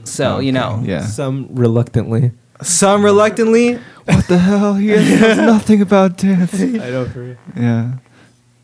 [0.05, 1.03] So Okay, you know, Yeah.
[1.05, 2.33] Some reluctantly.
[2.63, 3.79] some reluctantly.
[4.07, 4.73] What the hell?
[4.75, 6.55] He knows nothing about dance.
[6.55, 7.99] I don't for Yeah.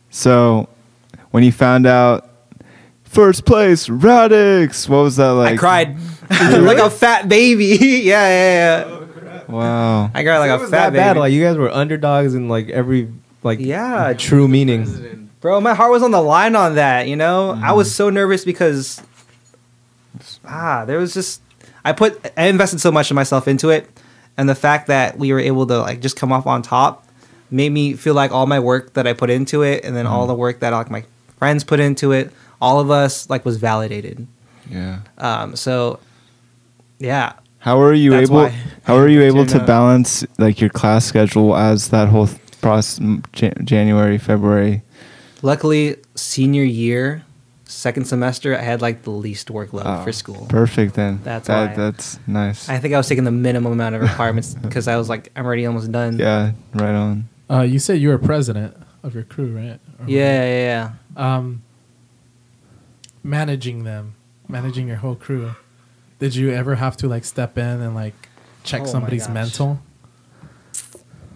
[0.09, 0.67] So,
[1.31, 2.27] when you found out
[3.15, 5.53] first place, Radix, what was that like?
[5.53, 5.97] I cried
[6.29, 7.65] like a fat baby.
[7.81, 9.41] yeah, yeah, yeah.
[9.47, 10.11] Wow.
[10.13, 11.13] I cried like it a was fat that bad.
[11.13, 11.19] baby.
[11.21, 13.09] Like you guys were underdogs in like every
[13.43, 14.13] like Yeah.
[14.13, 15.29] true meaning.
[15.41, 17.51] Bro, my heart was on the line on that, you know?
[17.51, 17.75] I Mm.
[17.77, 19.01] was so nervous because
[20.45, 21.41] ah, there was just
[21.83, 23.87] I put I invested so much of myself into it
[24.37, 27.05] and the fact that we were able to like just come off on top
[27.51, 30.09] made me feel like all my work that I put into it and then Mm.
[30.11, 31.03] all the work that like my
[31.37, 32.31] friends put into it,
[32.61, 34.27] all of us like was validated.
[34.69, 34.99] Yeah.
[35.17, 35.99] Um so
[36.99, 38.49] yeah, How are you That's able?
[38.83, 42.29] How are you able to balance like your class schedule as that whole
[42.61, 42.99] process,
[43.33, 44.81] Jan- January, February?
[45.41, 47.23] luckily senior year,
[47.65, 50.45] second semester I had like the least workload Oh, for school.
[50.49, 51.19] Perfect then.
[51.23, 51.75] That's that, why.
[51.75, 52.69] That's nice.
[52.69, 55.45] I think I was taking the minimum amount of requirements because I was like, I'm
[55.45, 56.17] already almost done.
[56.17, 56.53] yeah.
[56.73, 57.27] Right on.
[57.49, 59.79] Uh, you said you were president of your crew, right?
[59.99, 61.35] Or- Yeah, yeah, yeah.
[61.35, 61.61] Um,
[63.25, 64.13] managing them,
[64.47, 65.55] managing your whole crew.
[66.19, 68.13] Did you ever have to like step in and like
[68.63, 69.79] check Oh somebody's mental?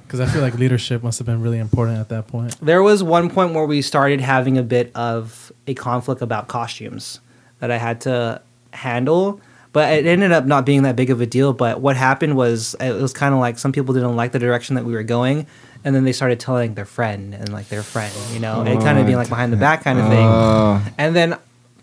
[0.06, 2.56] Because I feel like leadership must have been really important at that point.
[2.62, 7.20] There was one point where we started having a bit of a conflict about costumes
[7.60, 9.42] that I had to handle,
[9.74, 11.54] but it ended up not being that big of a deal.
[11.54, 14.76] But what happened was it was kind of like some people didn't like the direction
[14.76, 15.46] that we were going,
[15.84, 18.98] and then they started telling their friend and like their friend, you know, it kind
[18.98, 20.26] of being like behind the back kind of thing.
[20.26, 20.84] Oh.
[20.98, 21.38] And then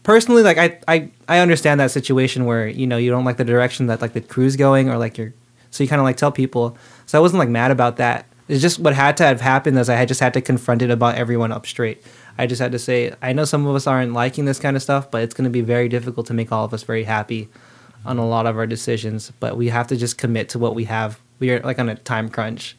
[0.06, 3.44] personally, like I, I, I understand that situation where you know you don't like the
[3.44, 5.34] direction that like the crew's going, or like you're,
[5.70, 6.78] so you kind of like tell people.
[7.04, 8.24] So I wasn't like mad about that.
[8.48, 10.90] It's just what had to have happened is I had just had to confront it
[10.90, 12.02] about everyone up straight.
[12.38, 14.82] I just had to say I know some of us aren't liking this kind of
[14.82, 17.48] stuff, but it's going to be very difficult to make all of us very happy
[18.04, 19.32] on a lot of our decisions.
[19.40, 21.18] But we have to just commit to what we have.
[21.40, 22.76] We are like on a time crunch,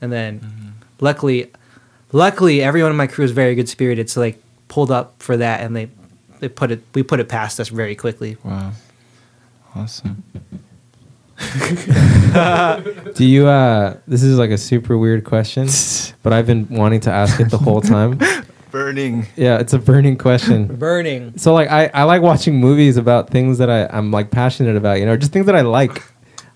[0.00, 0.68] and then mm-hmm.
[1.00, 1.50] luckily,
[2.12, 4.36] luckily everyone in my crew is very good spirited, so they
[4.68, 5.88] pulled up for that and they
[6.40, 8.36] they put it we put it past us very quickly.
[8.44, 8.72] Wow.
[9.74, 10.22] Awesome.
[13.14, 15.68] Do you uh this is like a super weird question,
[16.22, 18.18] but I've been wanting to ask it the whole time.
[18.70, 19.26] Burning.
[19.34, 20.66] Yeah, it's a burning question.
[20.66, 21.38] Burning.
[21.38, 25.00] So like I, I like watching movies about things that I, I'm like passionate about,
[25.00, 26.02] you know, just things that I like.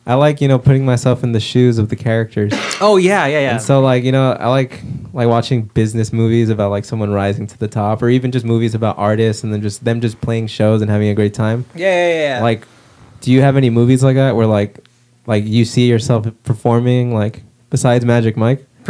[0.05, 2.53] I like, you know, putting myself in the shoes of the characters.
[2.81, 3.51] Oh yeah, yeah, yeah.
[3.53, 4.83] And so like, you know, I like
[5.13, 8.75] like watching business movies about like someone rising to the top or even just movies
[8.75, 11.65] about artists and then just them just playing shows and having a great time.
[11.75, 12.43] yeah, yeah, yeah.
[12.43, 12.67] Like
[13.23, 14.81] do you have any movies like that where like
[15.27, 18.67] like you see yourself performing like besides Magic Mike?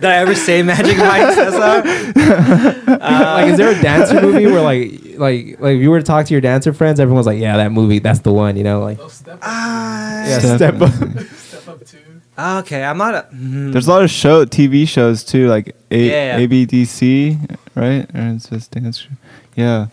[0.00, 2.98] Did I ever say Magic Mike says that?
[3.00, 6.26] like is there a dancer movie where like like like if you were to talk
[6.26, 8.98] to your dancer friends, everyone's like, Yeah, that movie, that's the one, you know, like
[9.00, 10.92] Oh, step, Yeah, Step- step up.
[11.36, 11.98] step up too.
[12.38, 13.26] Okay, I'm not a.
[13.34, 13.72] mhm.
[13.72, 16.46] There's a lot of show TV shows too, like a- Yeah, yeah.
[16.46, 18.02] ABDC, right?
[18.14, 19.06] Or it's just dance.
[19.54, 19.86] Yeah.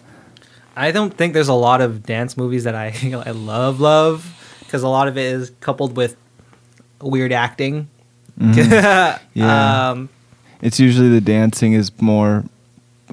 [0.75, 2.87] I don't think there's a lot of dance movies that I
[3.25, 6.17] I love love because a lot of it is coupled with
[7.01, 7.87] weird acting.
[8.39, 9.19] Mhm.
[9.33, 9.89] Yeah.
[9.91, 10.09] Um,
[10.61, 12.43] it's usually the dancing is more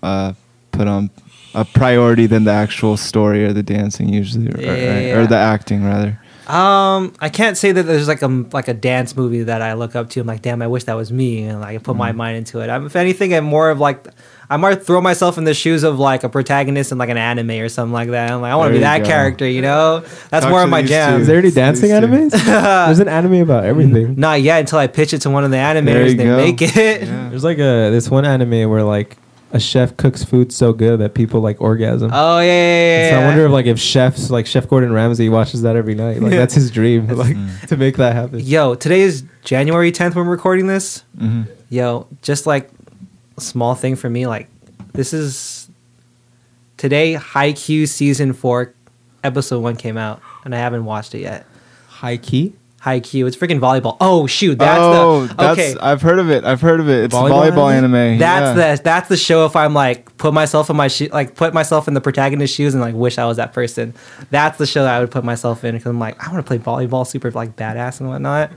[0.02, 0.32] uh,
[0.72, 1.10] put on
[1.54, 5.02] a priority than the actual story or the dancing usually, or, Yeah, right?
[5.06, 5.16] yeah.
[5.18, 6.20] or the acting rather.
[6.46, 9.94] Um, I can't say that there's like a like a dance movie that I look
[9.96, 10.20] up to.
[10.20, 11.98] I'm like, damn, I wish that was me, and like I put Mm.
[11.98, 12.70] my mind into it.
[12.70, 14.04] I'm, if anything, I'm more of like,
[14.50, 17.50] I might throw myself in the shoes of like a protagonist in like an anime
[17.52, 18.32] or something like that.
[18.32, 19.04] I'm like, I want to be that go.
[19.06, 20.00] character, you know?
[20.30, 21.14] That's Talk more of my jam.
[21.18, 21.20] two.
[21.22, 21.94] Is there any dancing two.
[21.94, 22.30] animes?
[22.86, 24.16] There's an anime about everything.
[24.16, 26.36] Not yet until I pitch it to one of the animators and they go.
[26.36, 26.74] make it.
[26.74, 27.28] Yeah.
[27.30, 29.16] There's like a this one anime where like
[29.52, 32.10] a chef cooks food so good that people like orgasm.
[32.12, 35.28] Oh yeah, yeah, yeah, so I wonder if like if chefs like Chef Gordon Ramsay
[35.28, 36.20] watches that every night.
[36.20, 37.66] Like that's his dream, like Mm.
[37.68, 38.40] to make that happen.
[38.40, 41.02] Yo, today is January 10th when we're recording this.
[41.18, 41.48] Mhm.
[41.68, 42.72] Yo, just like a
[43.40, 44.48] small thing for me, like
[44.92, 45.68] this is
[46.76, 47.14] today.
[47.14, 48.74] Haikyuu season four,
[49.24, 51.46] episode one came out, and I haven't watched it yet.
[51.88, 52.54] High key.
[52.82, 53.98] Haikyuu, it's freaking volleyball.
[54.00, 55.74] Oh shoot, that's oh, the that's okay.
[55.80, 56.44] I've heard of it.
[56.44, 57.04] I've heard of it.
[57.04, 57.94] It's Volleyball volleyball, anime?
[57.94, 58.18] anime.
[58.18, 58.76] That's yeah.
[58.76, 59.44] the that's the show.
[59.44, 62.72] If I'm like put myself in my shoe, like put myself in the protagonist's shoes
[62.72, 63.92] and like wish I was that person.
[64.30, 66.48] That's the show that I would put myself in because I'm like I want to
[66.48, 68.50] play volleyball, super like badass and whatnot.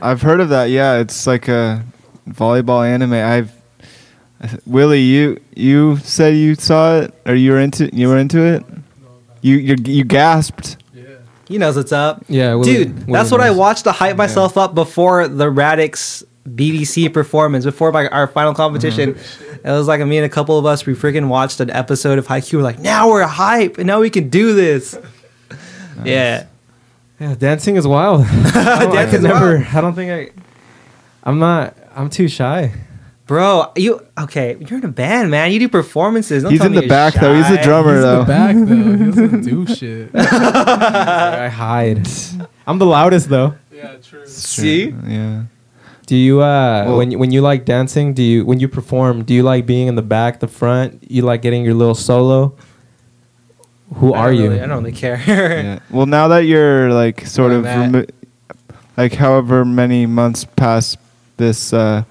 [0.00, 0.70] I've heard of that.
[0.70, 1.84] Yeah, it's like a
[2.30, 3.12] volleyball anime.
[3.12, 3.59] I've
[4.66, 8.64] Willie, you you said you saw it or you were into you were into it.
[9.42, 10.76] You you you gasped.
[11.48, 12.22] He knows what's up.
[12.28, 12.98] Yeah, Willie- dude.
[13.00, 13.56] Willie that's what I knows.
[13.56, 19.14] watched to hype myself up before the Radix BDC performance, before my, our final competition.
[19.14, 19.66] Mm-hmm.
[19.66, 20.86] It was like me and a couple of us.
[20.86, 22.54] We freaking watched an episode of Haikyuu.
[22.54, 24.96] We're like, now we're hype, and now we can do this.
[26.04, 26.46] Yeah.
[27.18, 28.24] Yeah, dancing is wild.
[28.26, 29.56] I, don't- I Dancing's could never.
[29.58, 29.66] wild.
[29.74, 30.40] I don't think I.
[31.24, 31.76] I'm not.
[31.94, 32.72] I'm too shy.
[33.30, 34.56] Bro, you okay?
[34.58, 35.52] You're in a band, man.
[35.52, 36.42] You do performances.
[36.42, 37.32] Don't He's in the you're back though.
[37.32, 37.62] He's a shy.
[37.62, 38.18] drummer He's in though.
[38.18, 38.96] the back though.
[38.96, 40.10] He doesn't do shit.
[40.16, 42.08] I hide.
[42.66, 43.54] I'm the loudest though.
[43.72, 44.26] yeah, true.
[44.26, 44.92] See?
[45.06, 45.44] Yeah.
[46.06, 48.14] Do you uh Well- when you- when you like dancing?
[48.14, 49.22] Do you when you perform?
[49.22, 51.04] Do you like being in the back, the front?
[51.08, 52.56] You like getting your little solo?
[53.94, 54.42] Who I are you?
[54.50, 55.22] really- I don't really care.
[55.28, 55.78] yeah.
[55.88, 58.06] Well, now that you're like sort Where of remo-
[58.96, 60.98] like however many months past
[61.36, 62.02] this uh,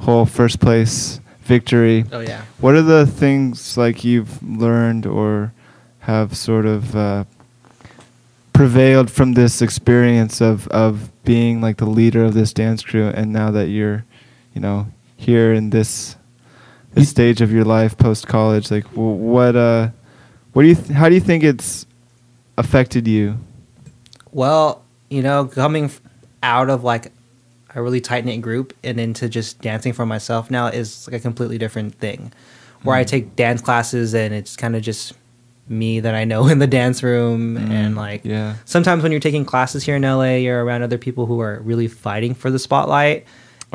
[0.00, 2.42] whole first place victory, oh yeah.
[2.60, 5.52] what are the things like you've learned or
[6.00, 7.24] have sort of uh,
[8.52, 13.32] prevailed from this experience of of being like the leader of this dance crew, and
[13.32, 14.04] now that you're,
[14.54, 14.86] you know,
[15.16, 16.16] here in this
[16.92, 19.88] this stage of your life post college, like w- what uh,
[20.52, 21.86] what do you th- how do you think it's
[22.56, 23.38] affected you?
[24.32, 26.00] Well, you know, coming f-
[26.42, 27.12] out of like
[27.74, 31.20] a really tight knit group and into just dancing for myself now is like a
[31.22, 32.32] completely different thing.
[32.82, 33.08] Where I Mm.
[33.08, 35.14] take dance classes and it's kind of just
[35.68, 38.54] me that I know in the dance room and Mm, like yeah.
[38.66, 41.88] sometimes when you're taking classes here in LA, you're around other people who are really
[41.88, 43.24] fighting for the spotlight.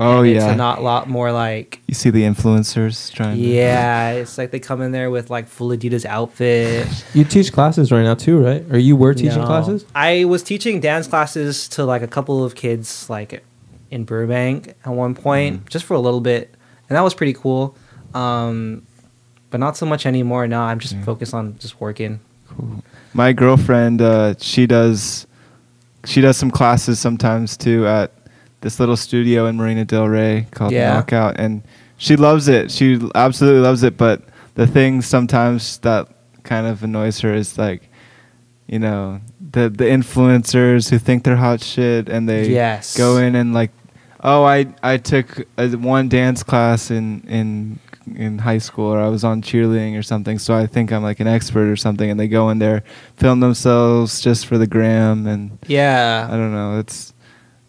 [0.01, 0.47] Oh and yeah.
[0.49, 3.35] it's not a lot more like you see the influencers trying.
[3.35, 6.87] to- yeah, it's like they come in there with like full Adidas outfit.
[7.13, 8.63] You teach classes right now too, right?
[8.71, 9.45] Or you were teaching No.
[9.47, 9.85] classes?
[9.95, 13.43] I was teaching dance classes to like a couple of kids like
[13.91, 16.53] in Burbank at one point, just for a little bit,
[16.89, 17.75] and that was pretty cool.
[18.13, 18.83] Um,
[19.51, 20.47] but not so much anymore.
[20.47, 21.03] Now I'm just Yeah.
[21.03, 22.19] focused on just working.
[22.47, 22.83] Cool.
[23.13, 25.25] My girlfriend, uh, she does,
[26.05, 28.11] she does some classes sometimes too at
[28.61, 30.93] this little studio in Marina Del Rey called Yeah.
[30.93, 31.61] Knockout, and
[31.97, 32.69] she loves it.
[32.71, 33.97] She absolutely loves it.
[33.97, 34.21] But
[34.55, 36.07] the thing sometimes that
[36.43, 37.89] kind of annoys her is like,
[38.67, 39.19] you know,
[39.51, 42.95] the the influencers who think they're hot shit and they Yes.
[42.95, 43.71] go in and like,
[44.21, 47.79] oh, I I took a, one dance class in in
[48.15, 51.19] in high school or I was on cheerleading or something, so I think I'm like
[51.19, 52.83] an expert or something, and they go in there,
[53.17, 56.79] film themselves just for the gram, and yeah, I don't know.
[56.79, 57.13] It's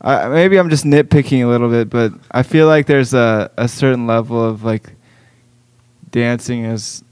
[0.01, 3.69] I, maybe I'm just nitpicking a little bit, but I feel like there's a a
[3.69, 4.95] certain level of like
[6.11, 7.05] dancing as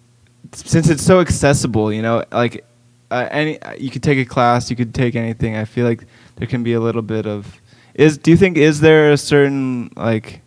[0.53, 2.65] since it's so accessible, you know, like
[3.11, 5.57] uh, any you could take a class, you could take anything.
[5.57, 7.61] I feel like there can be a little bit of
[7.99, 8.17] is.
[8.17, 10.41] Do you think is there a certain like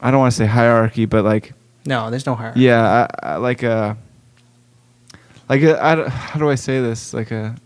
[0.00, 1.54] I don't want to say hierarchy, but like
[1.86, 2.60] no, there's no hierarchy.
[2.60, 3.96] yeah, I, I, like a
[5.48, 7.56] like a, I how do I say this like a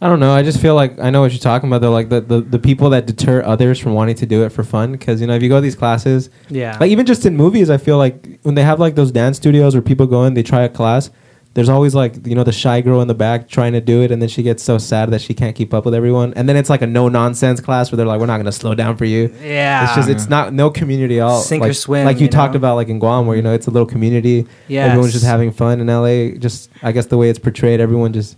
[0.00, 0.32] I don't know.
[0.32, 1.90] I just feel like I know what you're talking about though.
[1.90, 4.92] Like the, the, the people that deter others from wanting to do it for fun.
[4.92, 6.76] Because you know, if you go to these classes, yeah.
[6.78, 9.74] like even just in movies, I feel like when they have like those dance studios
[9.74, 11.10] where people go in, they try a class.
[11.56, 14.10] There's always like you know the shy girl in the back trying to do it,
[14.10, 16.34] and then she gets so sad that she can't keep up with everyone.
[16.34, 18.74] And then it's like a no nonsense class where they're like, "We're not gonna slow
[18.74, 21.40] down for you." yeah, It's just it's not no community at all.
[21.40, 22.58] Sink or like, swim, Like you, you talked know?
[22.58, 24.46] about like in Guam, where you know it's a little community.
[24.68, 24.90] Yes.
[24.90, 26.36] Everyone's just having fun in LA.
[26.38, 28.36] Just I guess the way it's portrayed, everyone just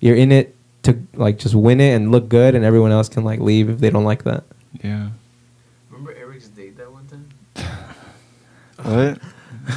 [0.00, 3.22] you're in it to like just win it and look good, and everyone else can
[3.22, 4.42] like leave if they don't like that.
[4.82, 5.10] yeah
[5.88, 7.28] Remember Eric's date that one time?
[8.82, 9.20] what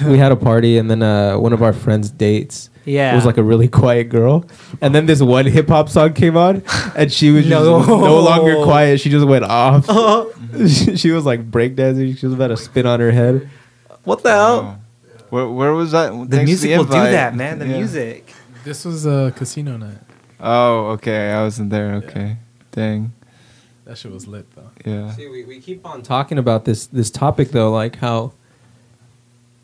[0.08, 2.70] we had a party, and then uh, one of our friends' dates.
[2.90, 3.12] Yeah.
[3.12, 4.46] It was like a really quiet girl,
[4.82, 6.64] and then this one hip hop song came on,
[6.96, 7.84] and she was just No.
[7.84, 9.00] no, longer quiet.
[9.00, 9.88] She just went off.
[9.90, 10.26] Uh-huh.
[10.68, 12.18] she, she was like breakdancing.
[12.18, 13.50] She was about to spin on her head.
[14.04, 14.60] what the hell?
[14.60, 14.76] Oh.
[15.30, 16.12] Where, where was that?
[16.12, 17.60] The Thanks music for will do that, man.
[17.60, 17.78] The Yeah.
[17.78, 18.34] music.
[18.64, 20.00] This was a casino night.
[20.40, 21.32] Oh, okay.
[21.32, 21.94] I wasn't there.
[21.96, 22.38] Okay.
[22.72, 23.14] Dang.
[23.86, 24.70] That shit was lit though.
[24.86, 25.12] Yeah.
[25.12, 28.34] See, we, we keep on talking about this this topic though, like how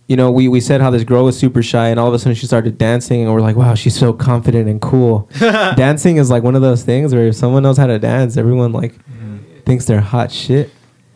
[0.08, 2.20] you know, we, we said how this girl was super shy and all of a
[2.20, 5.30] sudden she started dancing and we're like, wow, she's so confident and cool.
[5.40, 8.72] dancing is like one of those things where if someone knows how to dance, everyone
[8.72, 9.38] like mm-hmm.
[9.66, 10.72] thinks they're hot shit.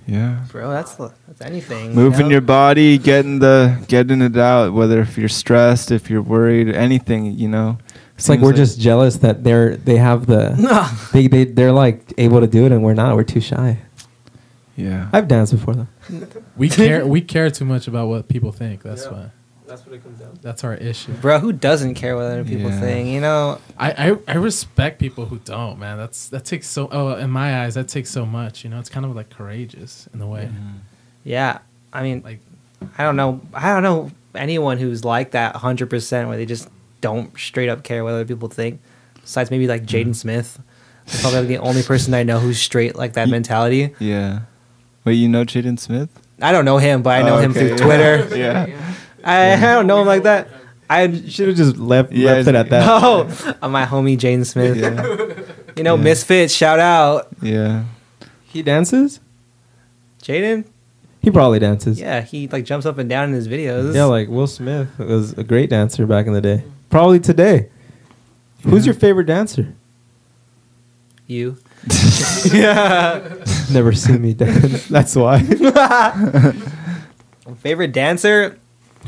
[0.08, 0.44] Yeah.
[0.52, 1.92] Bro, that's that's anything.
[1.92, 2.32] you Moving know?
[2.32, 4.74] your body, getting the getting it out.
[4.74, 7.26] Whether if you're stressed, if you're worried, anything.
[7.38, 7.78] You know.
[8.16, 12.42] It's like we're just jealous that they're they have the they, they they're like able
[12.42, 13.16] to do it and we're not.
[13.16, 13.78] We're too shy.
[14.80, 15.10] Yeah.
[15.14, 15.88] I've danced before though.
[16.58, 17.06] We care.
[17.06, 18.84] we care too much about what people think.
[18.84, 19.12] That's Yeah.
[19.12, 19.32] why.
[19.68, 20.34] That's what it comes down.
[20.36, 20.42] To.
[20.42, 21.14] That's our issue.
[21.14, 22.80] Bro, who doesn't care what other people Yeah.
[22.80, 23.10] think?
[23.10, 25.98] You know, I, I I respect people who don't, man.
[25.98, 26.90] That's that takes so.
[26.92, 28.64] Oh, in my eyes, that takes so much.
[28.64, 30.50] You know, it's kind of like courageous in a way.
[31.24, 31.60] yeah.
[31.94, 32.40] I mean, Like,
[32.98, 33.42] I don't know.
[33.54, 36.70] I don't know anyone who's like that 100% where they just
[37.02, 38.80] don't straight up care what other people think.
[39.22, 40.12] Besides maybe like Jaden mm-hmm.
[40.14, 40.60] Smith.
[41.22, 43.96] Probably the only person I know who's straight like that mentality.
[44.00, 44.42] Yeah.
[45.06, 46.10] Wait, you know Jaden Smith?
[46.42, 47.70] I don't know him, but I know Oh, him okay.
[47.70, 48.28] through Twitter.
[48.38, 48.68] Yeah.
[49.24, 50.48] I, I don't know him like that.
[50.90, 52.88] I Should have just left Yeah, left it at that.
[53.04, 54.78] Oh, uh, my homie Jaden Smith.
[54.78, 55.44] Yeah.
[55.76, 56.02] You know, Yeah.
[56.04, 57.28] Misfits, shout out.
[57.42, 57.84] Yeah.
[58.46, 59.20] He dances?
[60.24, 60.66] Jaden?
[61.22, 62.00] He probably dances.
[62.00, 63.94] Yeah, he like jumps up and down in his videos.
[63.94, 66.64] Yeah, like Will Smith was a great dancer back in the day.
[66.90, 67.70] Probably today.
[68.64, 69.74] Who's your favorite dancer?
[71.28, 71.58] you.
[72.54, 73.22] Yeah.
[73.72, 74.88] Never seen me dance.
[74.90, 75.40] That's why.
[77.58, 78.58] Favorite dancer?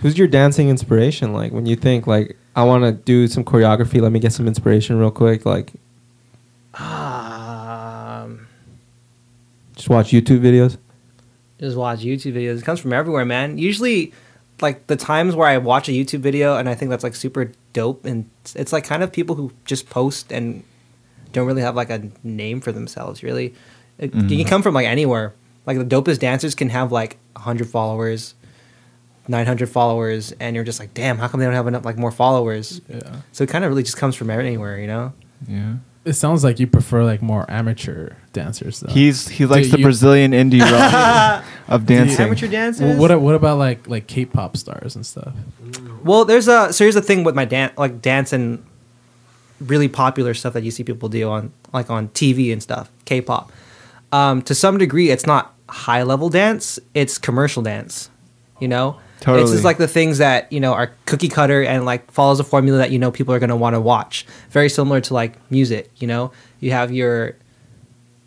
[0.02, 1.34] Who's your dancing inspiration?
[1.34, 4.48] Like when you think like I want to do some choreography, let me get some
[4.48, 5.46] inspiration real quick.
[5.46, 5.72] Like
[6.74, 8.48] Um,
[9.76, 10.78] just watch YouTube videos.
[11.60, 12.60] just watch YouTube videos.
[12.60, 13.58] It comes from everywhere, man.
[13.58, 14.14] Usually,
[14.62, 17.52] like the times where I watch a YouTube video and I think that's like super
[17.74, 20.64] dope, and it's, it's like kind of people who just post and
[21.32, 23.24] don't really have like a name for themselves.
[23.24, 23.54] Really,
[23.98, 24.50] it, you can mm-hmm.
[24.50, 25.34] come from like anywhere.
[25.66, 28.36] Like the dopest dancers can have like hundred followers,
[29.28, 31.98] nine hundred followers, and you're just like, damn, how come they don't have enough like
[31.98, 32.82] more followers?
[32.90, 33.22] yeah.
[33.32, 35.14] So it kind of really just comes from anywhere, you know.
[35.48, 35.76] Yeah.
[36.04, 38.80] It sounds like you prefer like more amateur dancers.
[38.80, 38.92] Though.
[38.92, 42.26] He's he likes Do the you- Brazilian indie rock of dancing.
[42.26, 42.82] Amateur dancers.
[42.82, 45.34] Well, what what about like like K-pop stars and stuff?
[46.04, 48.66] Well, there's a so here's the thing with my dance, like dance and
[49.62, 53.52] really popular stuff that you see people do on like on TV and stuff, K-pop.
[54.12, 58.10] Um, to some degree, it's not high level dance; it's commercial dance.
[58.60, 59.52] You know, it's Totally.
[59.52, 62.80] just like the things that you know are cookie cutter and like follows a formula
[62.80, 64.26] that you know people are going to want to watch.
[64.50, 65.90] Very similar to like music.
[65.98, 67.36] You know, you have your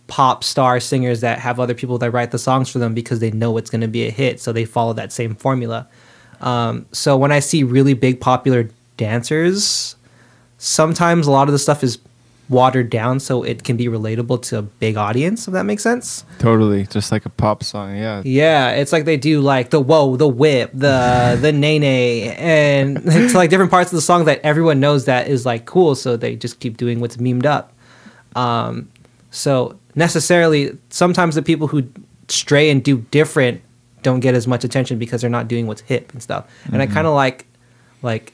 [0.07, 3.31] pop star singers that have other people that write the songs for them because they
[3.31, 5.89] know it's going to be a hit, so they follow that same formula.
[6.41, 9.97] Um, so when I see really big popular dancers,
[10.65, 11.99] sometimes a lot of the stuff is
[12.49, 15.47] watered down so it can be relatable to a big audience.
[15.47, 16.25] If that makes sense.
[16.39, 17.97] Totally, just like a pop song.
[17.97, 18.23] Yeah.
[18.25, 22.99] Yeah, it's like they do like the whoa, the whip, the the nay nay, and
[23.05, 25.95] it's like different parts of the song that everyone knows that is like cool.
[25.95, 27.73] So they just keep doing what's memed up.
[28.35, 28.91] Um,
[29.31, 31.85] so necessarily, sometimes the people who
[32.29, 33.61] stray and do different
[34.03, 36.47] don't get as much attention because they're not doing what's hip and stuff.
[36.73, 37.47] And I kind of like
[38.03, 38.33] like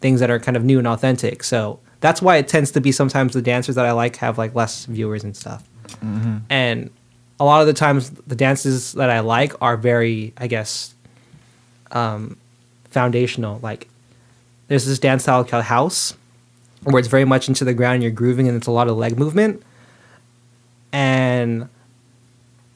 [0.00, 1.42] things that are kind of new and authentic.
[1.42, 4.54] So that's why it tends to be sometimes the dancers that I like have like
[4.54, 5.68] less viewers and stuff.
[6.50, 6.90] And
[7.40, 10.94] a lot of the times the dances that I like are very, I guess,
[11.92, 12.36] um,
[12.90, 13.58] foundational.
[13.62, 13.88] Like
[14.68, 16.14] there's this dance style called house,
[16.84, 17.94] where it's very much into the ground.
[17.94, 19.62] And you're grooving, and it's a lot of leg movement,
[20.92, 21.68] and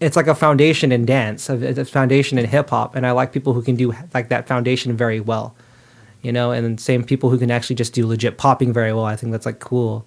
[0.00, 1.48] it's like a foundation in dance.
[1.48, 4.48] It's a foundation in hip hop, and I like people who can do like that
[4.48, 5.54] foundation very well.
[6.22, 9.04] You know, and same people who can actually just do legit popping very well.
[9.04, 10.06] I think that's like cool.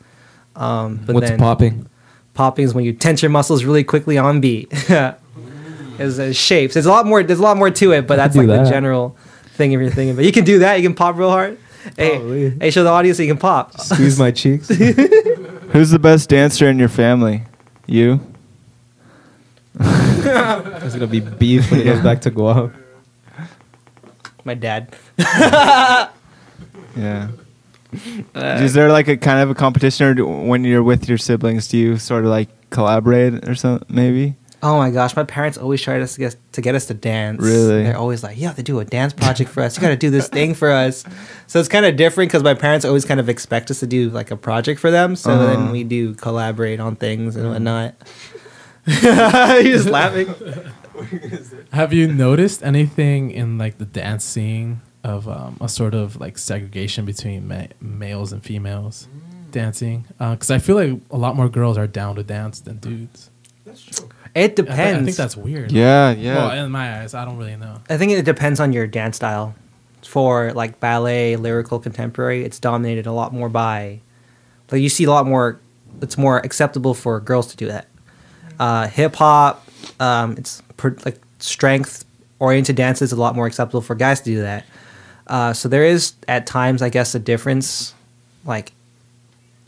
[0.55, 1.89] Um, but What's then, popping?
[2.33, 4.71] popping is when you tense your muscles really quickly on beat.
[5.99, 6.73] is uh, shapes.
[6.73, 7.23] There's a lot more.
[7.23, 9.17] There's a lot more to it, but that's like do the general
[9.55, 10.15] thing if you're thinking.
[10.15, 10.75] But you can do that.
[10.75, 11.57] You can pop real hard.
[11.97, 12.49] Hey, Probably.
[12.59, 13.79] hey, show the audience you can pop.
[13.79, 14.67] Squeeze my cheeks.
[15.71, 17.43] Who's the best dancer in your family?
[17.85, 18.19] You?
[19.79, 22.73] it's gonna be beef when he goes back to Guam.
[24.45, 24.95] My dad.
[26.97, 27.27] Yeah.
[28.33, 31.67] Is there like a kind of a competition, or do, when you're with your siblings,
[31.67, 33.85] do you sort of like collaborate or something?
[33.93, 34.35] Maybe.
[34.63, 37.41] Oh my gosh, my parents always tried us to get to get us to dance.
[37.41, 37.83] Really?
[37.83, 39.75] They're always like, "You have to do a dance project for us.
[39.75, 41.03] You got to do this thing for us."
[41.47, 44.09] So it's kind of different because my parents always kind of expect us to do
[44.09, 45.17] like a project for them.
[45.17, 45.45] So Uh-huh.
[45.47, 47.93] then we do collaborate on things and whatnot.
[48.85, 50.33] You're just laughing.
[51.71, 56.37] Have you noticed anything in like the dance scene of um, a sort of like
[56.37, 59.07] segregation between ma- males and females
[59.51, 60.05] dancing?
[60.17, 63.29] Because I feel like a lot more girls are down to dance than dudes.
[63.65, 64.09] That's true.
[64.33, 65.01] It I, thi- depends.
[65.01, 65.71] I think that's weird.
[65.71, 66.35] Yeah, yeah.
[66.35, 67.81] Well, in my eyes, I don't really know.
[67.89, 69.55] I think it depends on your dance style.
[70.03, 74.01] For like ballet, lyrical, contemporary, it's dominated a lot more by,
[74.71, 75.59] like you see a lot more.
[75.99, 77.87] It's more acceptable for girls to do that.
[78.59, 79.64] Uh, Hip hop,
[79.99, 82.05] um, it's per, like strength
[82.39, 84.65] oriented dances a lot more acceptable for guys to do that.
[85.27, 87.93] Uh, so there is at times, I guess, a difference,
[88.45, 88.73] like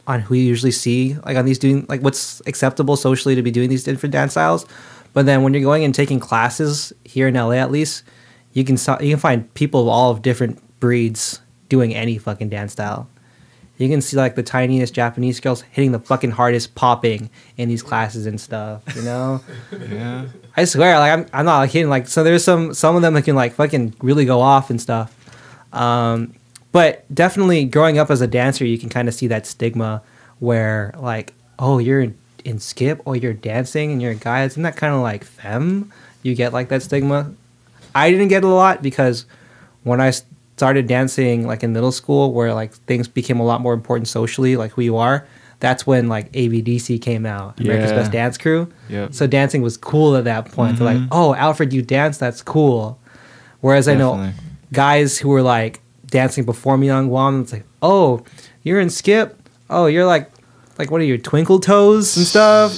[0.05, 3.51] on who you usually see, like on these doing like what's acceptable socially to be
[3.51, 4.65] doing these different dance styles.
[5.13, 8.03] But then when you're going and taking classes here in LA, at least
[8.53, 12.73] you can you can find people of all of different breeds doing any fucking dance
[12.73, 13.09] style.
[13.77, 17.83] You can see like the tiniest Japanese girls hitting the fucking hardest popping in these
[17.83, 18.83] classes and stuff.
[18.95, 19.41] You know,
[19.89, 20.25] yeah.
[20.57, 21.89] I swear, like I'm, I'm not like kidding.
[21.89, 24.81] Like, so there's some some of them that can like fucking really go off and
[24.81, 25.13] stuff.
[25.73, 26.33] Um,
[26.71, 30.01] but definitely, growing up as a dancer, you can kind of see that stigma
[30.39, 34.43] where like, oh, you're in, in skip, or you're dancing, and you're a guy.
[34.43, 35.91] Isn't that kind of like femme?
[36.23, 37.33] You get like that stigma.
[37.93, 39.25] I didn't get it a lot because
[39.83, 40.11] when I
[40.57, 44.57] started dancing like in middle school, where like things became a lot more important socially,
[44.57, 45.25] like who you are.
[45.59, 47.97] That's when like ABDC came out, America's Yeah.
[47.97, 48.67] Best Dance Crew.
[48.89, 49.13] Yep.
[49.13, 50.77] So dancing was cool at that point.
[50.77, 51.07] They're like, Mhm.
[51.11, 52.17] "Oh, Alfred, you dance?
[52.17, 52.99] That's cool."
[53.61, 54.31] Whereas I know
[54.73, 55.79] guys who were like
[56.11, 58.21] dancing before me on Guam, it's like, "Oh,
[58.63, 59.35] you're in skip.
[59.69, 60.29] Oh, you're like,
[60.77, 62.73] like what are your twinkle toes and stuff?"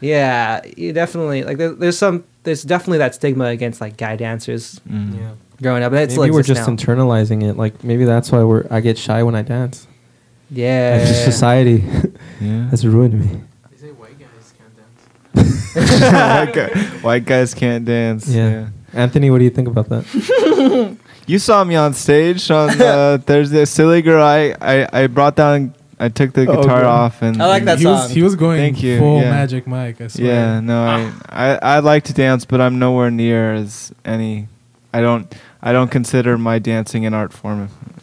[0.00, 1.58] Yeah, you definitely like.
[1.58, 2.24] There, there's some.
[2.42, 5.16] There's definitely that stigma against like guy dancers Mm.
[5.16, 5.30] Yeah.
[5.62, 5.92] Growing up.
[5.92, 6.74] And it still Maybe we're just now.
[6.74, 7.56] internalizing it.
[7.56, 9.86] Like maybe that's why we're I get shy when I dance.
[10.50, 11.84] yeah, Like just society
[12.40, 12.68] Yeah.
[12.70, 13.40] has ruined me.
[13.70, 14.76] They say white guys can't
[15.34, 15.74] dance.
[15.74, 18.28] white, guy, white guys can't dance.
[18.28, 18.50] Yeah.
[18.50, 18.68] Yeah.
[18.94, 20.96] Anthony, what do you think about that?
[21.26, 23.64] You saw me on stage on uh, Thursday.
[23.64, 24.22] Silly girl.
[24.22, 25.74] I, I, I brought down.
[25.98, 26.86] I took the Oh, guitar okay.
[26.86, 27.40] off and.
[27.40, 28.10] I like that he was song.
[28.10, 29.30] he was going Thank you, full yeah.
[29.30, 30.00] Magic Mike.
[30.00, 30.26] I swear.
[30.26, 31.12] Yeah, no, I,
[31.54, 34.48] I I like to dance, but I'm nowhere near as any.
[34.92, 35.32] I don't
[35.62, 37.68] I don't consider my dancing an art form.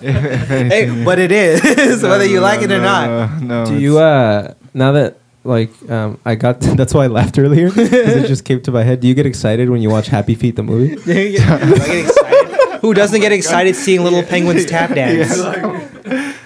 [0.00, 3.40] hey, but it is whether you like it or not.
[3.40, 7.38] No, no, do you uh now that like um I got that's why I laughed
[7.38, 9.00] earlier 'cause it just came to my head.
[9.00, 10.96] Do you get excited when you watch Happy Feet the movie?
[10.96, 12.80] Do I get excited?
[12.80, 15.38] Who doesn't get excited seeing little penguins tap dance?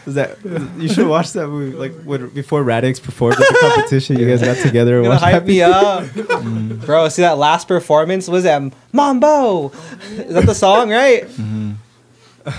[0.08, 0.38] Is that
[0.78, 4.18] you should watch that movie like when, before Radix performed at the competition?
[4.18, 7.08] You guys got together and Gonna watched hype Happy me up, bro.
[7.08, 8.26] See that last performance?
[8.28, 9.70] Was that Mambo?
[10.10, 11.24] Is that the song, right?
[11.28, 11.74] Mhm.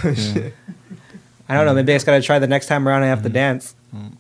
[0.04, 0.50] Yeah.
[1.50, 1.74] I don't know.
[1.74, 3.02] Maybe I just gotta try the next time around.
[3.04, 3.76] I have to dance.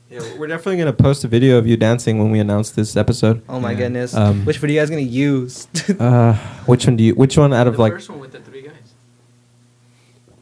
[0.09, 3.43] Yeah, we're definitely gonna post a video of you dancing when we announce this episode.
[3.47, 3.77] Oh my Yeah.
[3.77, 4.15] goodness.
[4.15, 5.67] Um, Which video are you guys gonna use?
[5.99, 6.33] Uh,
[6.65, 7.13] which one do you?
[7.13, 7.93] Which one out of the like?
[7.93, 8.73] first one with the three guys.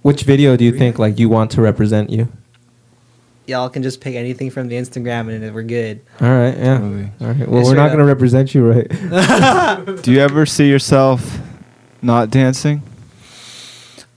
[0.03, 2.29] Which video do you think like you want to represent you?
[3.47, 6.01] Y'all can just pick anything from the Instagram and we're good.
[6.21, 6.77] All right, yeah.
[6.77, 7.09] Totally.
[7.21, 7.47] All right.
[7.47, 8.89] Well, Yeah, we're not gonna represent you, right?
[10.03, 11.39] Do you ever see yourself
[12.01, 12.83] not dancing?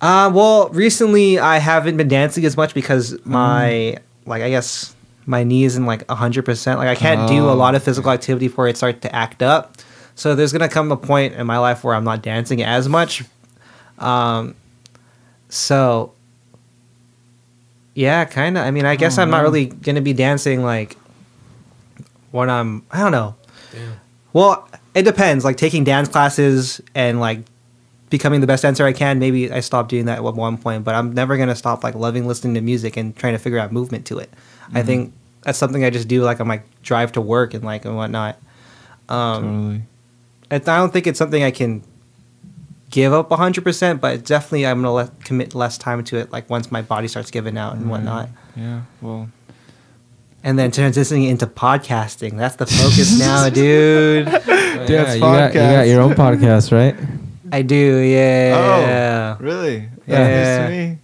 [0.01, 4.95] Uh, well, recently I haven't been dancing as much because my like I guess
[5.27, 6.79] my knee isn't like hundred percent.
[6.79, 7.55] Like I can't do a Oh.
[7.55, 9.77] lot of physical activity before it starts to act up.
[10.17, 13.23] So there's gonna come a point in my life where I'm not dancing as much.
[13.99, 14.55] Um,
[15.51, 16.15] so
[18.01, 18.65] yeah, kind of.
[18.65, 20.97] I mean, I guess Oh, I'm not really gonna be dancing like
[22.31, 22.83] when I'm.
[22.91, 23.35] I don't know.
[24.33, 25.45] Well, it depends.
[25.45, 27.41] Like taking dance classes and like
[28.09, 29.19] becoming the best dancer I can.
[29.19, 32.27] Maybe I stop doing that at one point, but I'm never gonna stop like loving
[32.27, 34.31] listening to music and trying to figure out movement to it.
[34.73, 37.85] I think that's something I just do like on my drive to work and like
[37.85, 38.39] and whatnot.
[39.11, 39.85] Um,
[40.51, 40.73] totally.
[40.73, 41.83] I don't think it's something I can
[42.91, 46.33] give up 100%, but definitely I'm gonna let, commit less time to it.
[46.33, 48.83] Like once my body starts giving out and whatnot, Yeah.
[49.01, 49.29] Well.
[50.43, 52.37] and then transitioning into podcasting.
[52.37, 54.27] That's the focus now, dude.
[54.27, 56.97] yeah, Dance you got, you got your own podcast, right?
[57.53, 59.45] I do, yeah, Oh.
[59.45, 59.89] Really?
[60.07, 60.25] Yeah.
[60.25, 60.99] That's news to me.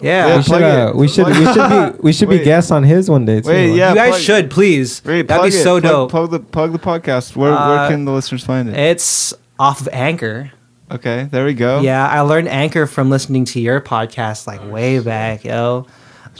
[0.00, 0.26] yeah.
[0.26, 3.08] Yeah, we should, uh, we should, we should be, we should be guests on his
[3.08, 3.48] one day too.
[3.48, 3.90] Wait, yeah.
[3.90, 5.00] you guys plug- should please.
[5.04, 5.62] Wait, That'd be it.
[5.62, 6.10] so Plug- dope.
[6.10, 7.36] Plug the plug the podcast.
[7.36, 8.76] Where Uh, where can the listeners find it?
[8.76, 10.50] It's off of Anchor.
[10.92, 11.80] Okay, there we go.
[11.80, 15.86] Yeah, I learned Anchor from listening to your podcast like way back, yo.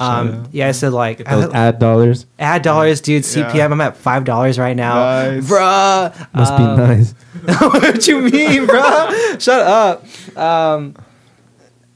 [0.00, 3.24] Um, yeah, I said like Those I- ad dollars ad dollars, dude.
[3.24, 3.64] CPM, Yeah.
[3.66, 5.44] I'm at five dollars right now, Nice.
[5.48, 6.34] bruh.
[6.34, 7.14] must Um, be nice.
[7.60, 9.10] what you mean, bro?
[9.38, 10.04] Shut up.
[10.36, 10.94] Um,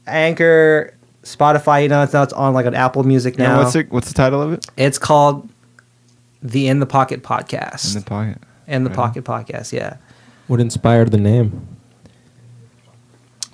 [0.05, 0.93] Anchor,
[1.23, 3.63] Spotify, you know, it's, now it's on like an Apple Music And now.
[3.63, 3.91] what's it?
[3.91, 4.65] What's the title of it?
[4.77, 5.49] It's called
[6.41, 7.95] the In the Pocket Podcast.
[7.95, 8.37] In the pocket.
[8.67, 8.95] In the Right.
[8.97, 9.97] Pocket Podcast, yeah.
[10.47, 11.67] What inspired the name?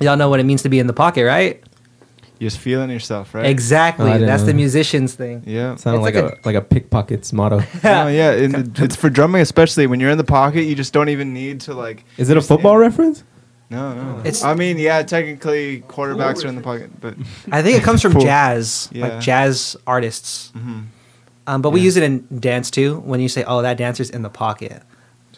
[0.03, 1.61] Y'all know what it means to be in the pocket, right?
[2.39, 3.45] You're just feeling yourself, right?
[3.45, 4.09] Exactly.
[4.09, 4.47] I didn't That's know.
[4.47, 5.43] the musician's thing.
[5.45, 5.75] Yeah.
[5.75, 7.59] Sounded It's like, like a, like a pickpocket's motto.
[7.83, 9.87] no, yeah, and it's for drumming especially.
[9.87, 12.03] When you're in the pocket, you just don't even need to like.
[12.17, 13.23] Is it a football reference?
[13.69, 14.19] No, no.
[14.19, 17.15] It's- I mean, yeah, technically quarterbacks are in the pocket, but.
[17.51, 18.21] I think it comes from Cool.
[18.21, 19.07] jazz, Yeah.
[19.07, 20.51] like jazz artists.
[20.55, 20.85] mhm.
[21.47, 22.99] Um, but we use it in dance too.
[22.99, 24.81] When you say, "Oh, that dancer's in the pocket,"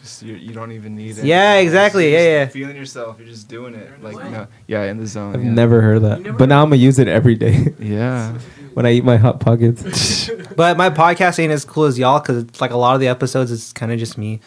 [0.06, 1.24] Just you, you don't even need it.
[1.24, 2.12] Yeah, exactly.
[2.12, 2.60] You're Yeah, just yeah.
[2.62, 3.18] Feeling yourself.
[3.18, 4.00] You're just doing it.
[4.00, 5.34] Like no, yeah, in the zone.
[5.34, 5.50] I've yeah.
[5.50, 6.36] never heard that.
[6.38, 8.38] But now I'm gonna use it every day Yeah.
[8.74, 10.30] when I eat my hot pockets.
[10.56, 13.08] But my podcast ain't as cool as y'all because it's like a lot of the
[13.08, 14.40] episodes it's kind of just me.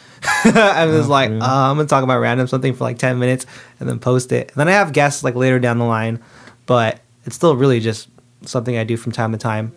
[0.46, 1.42] I'm just Oh, like, really?
[1.42, 3.46] uh, I'm gonna talk about random something for like ten minutes
[3.80, 4.48] and then post it.
[4.50, 6.20] And then I have guests like later down the line,
[6.66, 8.08] but it's still really just
[8.46, 9.72] something I do from time to time.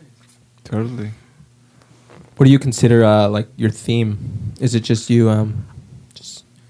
[0.65, 1.11] Totally.
[2.37, 4.55] what do you consider uh, like your theme?
[4.61, 5.29] Is it just you?
[5.29, 5.72] Um, just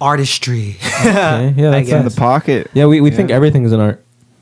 [0.02, 0.76] Artistry.
[1.00, 1.54] okay.
[1.56, 2.70] Yeah, that's In the pocket.
[2.74, 2.86] yeah.
[2.86, 3.16] We, we Yeah.
[3.16, 3.98] think everything is an art.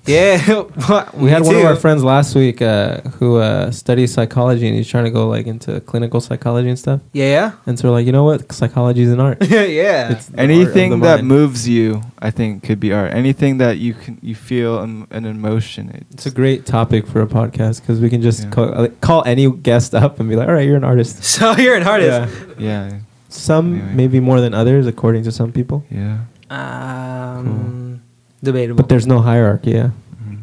[0.07, 0.39] Yeah,
[1.15, 4.89] We had one of our friends last week uh, who uh, studies psychology, and he's
[4.89, 7.01] trying to go like into clinical psychology and stuff.
[7.13, 8.51] Yeah, And so we're like, you know what?
[8.51, 9.39] Psychology is an art.
[9.47, 10.13] yeah, yeah.
[10.13, 11.29] It's the art Anything that mind.
[11.29, 13.13] moves you, I think, could be art.
[13.13, 15.83] Anything that you can you feel an, an emotion.
[16.11, 18.51] It's a great topic for a podcast because we can just Yeah.
[18.51, 21.23] call, uh, call any guest up and be like, all right, you're an artist.
[21.37, 22.19] so you're an artist.
[22.59, 22.89] Yeah.
[22.89, 22.99] yeah.
[23.33, 23.93] Some Anyway.
[23.95, 25.85] maybe more than others, according to some people.
[25.91, 26.18] Yeah.
[26.51, 28.03] Um,
[28.43, 28.76] debatable.
[28.76, 29.70] But there's no hierarchy.
[29.72, 29.91] Yeah.
[30.22, 30.39] Mhm.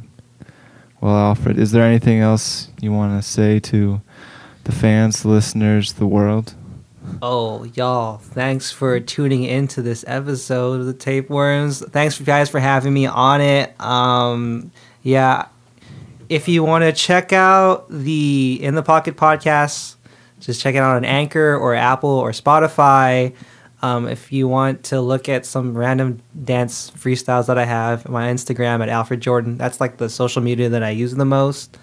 [1.01, 4.01] Well, Alfred, is there anything else you want to say to
[4.63, 6.53] the fans, the listeners, the world?
[7.21, 11.81] Oh, y'all, thanks for tuning into this episode of the Tapeworms.
[11.91, 13.79] Thanks, guys, for having me on it.
[13.81, 14.71] Um,
[15.03, 15.45] yeah,
[16.29, 19.95] if you want to check out the In the Pocket podcast,
[20.39, 23.33] just check it out on Anchor or Apple or Spotify.
[23.81, 28.27] Um, if you want to look at some random dance freestyles that I have, my
[28.27, 29.57] Instagram at Alfred Jordan.
[29.57, 31.77] That's like the social media that I use the most.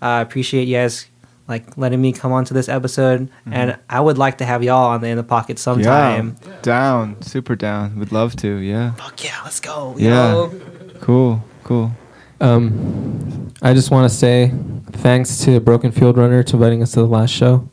[0.00, 1.06] I appreciate you guys
[1.48, 5.00] like letting me come onto this episode, and I would like to have y'all on
[5.00, 6.36] the In the Pocket sometime.
[6.46, 6.60] Yeah.
[6.62, 7.20] Down.
[7.22, 7.98] Super down.
[7.98, 8.56] Would love to.
[8.56, 8.92] Yeah.
[8.94, 9.96] Fuck yeah, let's go.
[9.98, 10.32] Yeah.
[10.32, 10.60] yo.
[11.00, 11.44] Cool.
[11.64, 11.92] Cool.
[12.40, 14.52] Um, I just want to say
[14.92, 17.68] thanks to Broken Field Runner to inviting us to the last show.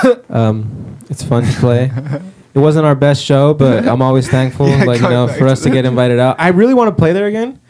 [0.30, 1.90] um, it's fun to play.
[2.54, 5.62] It wasn't our best show, but I'm always thankful, Yeah, like you know, for us
[5.62, 6.36] to get invited out.
[6.38, 7.60] I really want to play there again,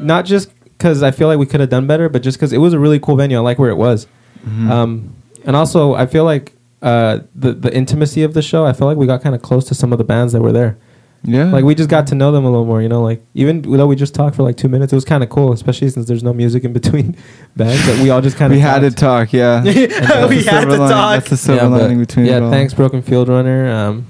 [0.00, 2.58] not just because I feel like we could have done better, but just because it
[2.58, 3.36] was a really cool venue.
[3.36, 4.06] I like where it was.
[4.44, 4.68] Mhm.
[4.70, 5.14] Um,
[5.44, 8.66] and also, I feel like uh, the the intimacy of the show.
[8.66, 10.52] I feel like we got kind of close to some of the bands that were
[10.52, 10.76] there.
[11.24, 11.44] Yeah.
[11.44, 12.82] Like we just got to know them a little more.
[12.82, 15.22] You know, like even though we just talked for like two minutes, it was kind
[15.22, 17.16] of cool, especially since there's no music in between
[17.56, 17.84] bands.
[17.86, 19.32] That we all just kind of we had to talk.
[19.32, 19.62] Yeah.
[20.28, 21.14] We had to lining- talk.
[21.18, 22.36] That's the silver yeah, lining between yeah.
[22.38, 22.50] it all.
[22.50, 23.70] Thanks, Broken Field Runner.
[23.70, 24.06] Um,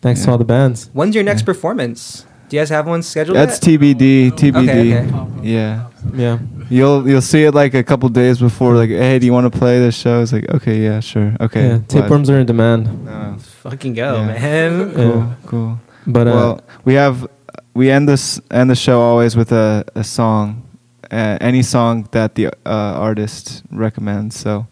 [0.00, 0.90] thanks to all the bands.
[0.92, 2.26] When's your next performance?
[2.48, 3.36] Do you guys have one scheduled?
[3.36, 3.80] That's yet?
[3.80, 4.30] TBD.
[4.32, 4.68] TBD.
[4.68, 5.48] Okay, okay.
[5.48, 5.88] Yeah.
[6.14, 8.74] Yeah, You'll you'll see it like a couple days before.
[8.74, 10.20] Like, hey, do you want to play this show?
[10.20, 11.62] It's like, okay, yeah, sure, okay.
[11.62, 11.68] yeah.
[11.76, 11.88] glad.
[11.88, 13.04] Tapeworms are in demand.
[13.04, 13.36] No.
[13.38, 14.26] Fucking go, Yeah.
[14.26, 14.94] man.
[14.94, 15.34] Cool, Yeah.
[15.46, 15.80] cool.
[16.06, 17.26] But uh, well, we have
[17.74, 20.62] we end this end the show always with a a song,
[21.10, 24.36] uh, any song that the uh, artist recommends.
[24.36, 24.66] So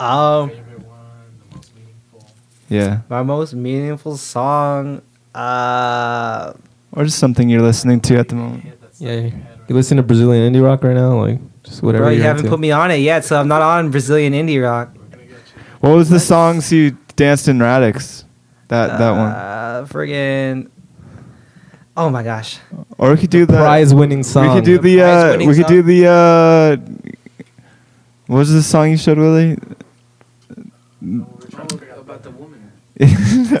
[0.00, 0.98] Um, Favorite one,
[1.50, 2.26] the most meaningful.
[2.68, 5.02] yeah, my most meaningful song.
[5.34, 6.52] Uh,
[6.92, 8.64] or just something you're listening to at the moment.
[8.98, 12.04] Yeah, you your head listen to Brazilian indie rock right now, like just whatever.
[12.04, 12.50] bro, you haven't into.
[12.50, 14.88] put me on it yet, so I'm not on Brazilian indie rock.
[14.94, 15.00] now.
[15.02, 15.62] We're gonna get you.
[15.80, 18.24] What was the songs you danced in Radix?
[18.68, 19.32] That that one.
[19.32, 20.68] Uh, friggin'
[21.96, 22.58] Oh my gosh.
[22.96, 24.48] Or we could do the prize-winning song.
[24.48, 26.76] We could do The the uh, we could do the uh,
[28.26, 29.56] what was the song you showed Willie?
[31.02, 32.70] We're trying to figure out about the woman.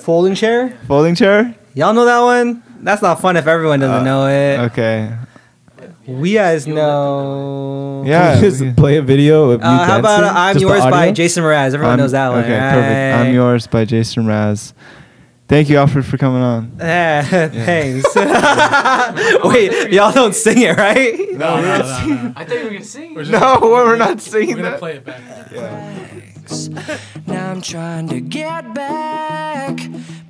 [0.00, 0.78] Folding chair?
[0.86, 1.54] Folding chair?
[1.74, 2.62] Y'all know that one?
[2.80, 4.58] That's not fun if everyone doesn't Uh, know it.
[4.70, 5.12] Okay.
[6.06, 8.02] We guys know.
[8.06, 8.34] Yeah.
[8.34, 10.36] Can we just play a video of you Uh, how about dancing?
[10.36, 11.12] I'm Just Yours by?
[11.12, 11.66] Jason Mraz?
[11.74, 12.38] Everyone I'm- knows that one.
[12.44, 13.18] Okay, perfect.
[13.28, 14.72] I'm yours by Jason Mraz.
[15.48, 16.72] Thank you, Alfred, for coming on.
[16.78, 18.14] Yeah, thanks.
[19.44, 21.18] Wait, y'all don't sing it, right?
[21.32, 22.32] No, no, no, no.
[22.36, 23.14] I thought you were gonna sing.
[23.14, 24.78] We're No, we're not singing We're singing gonna that.
[24.78, 25.52] play it back.
[27.26, 29.78] Now I'm trying to get back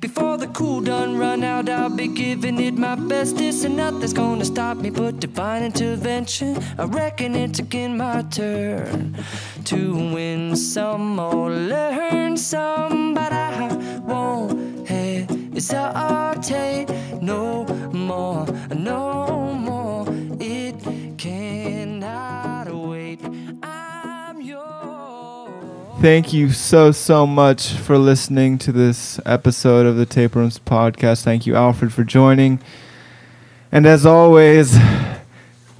[0.01, 1.69] before the cool done run out.
[1.69, 6.57] I'll be be giving it my bestest, and nothing's gonna stop me but divine intervention.
[6.77, 9.15] I reckon it's again my turn
[9.65, 13.38] to win some or learn some, but I won't
[15.59, 16.87] hesitate
[17.21, 20.05] no more, no more.
[20.39, 23.19] It cannot wait.
[23.61, 26.01] I'm yours.
[26.01, 31.23] Thank you so, so much for listening to this episode of the Tapeworms podcast.
[31.23, 32.61] Thank you, Alfred, for joining.
[33.69, 34.77] And as always,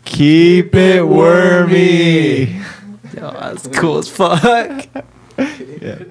[0.03, 2.57] keep it wormy.
[3.15, 4.87] Yo, that's cool as fuck.
[5.81, 6.03] Yeah.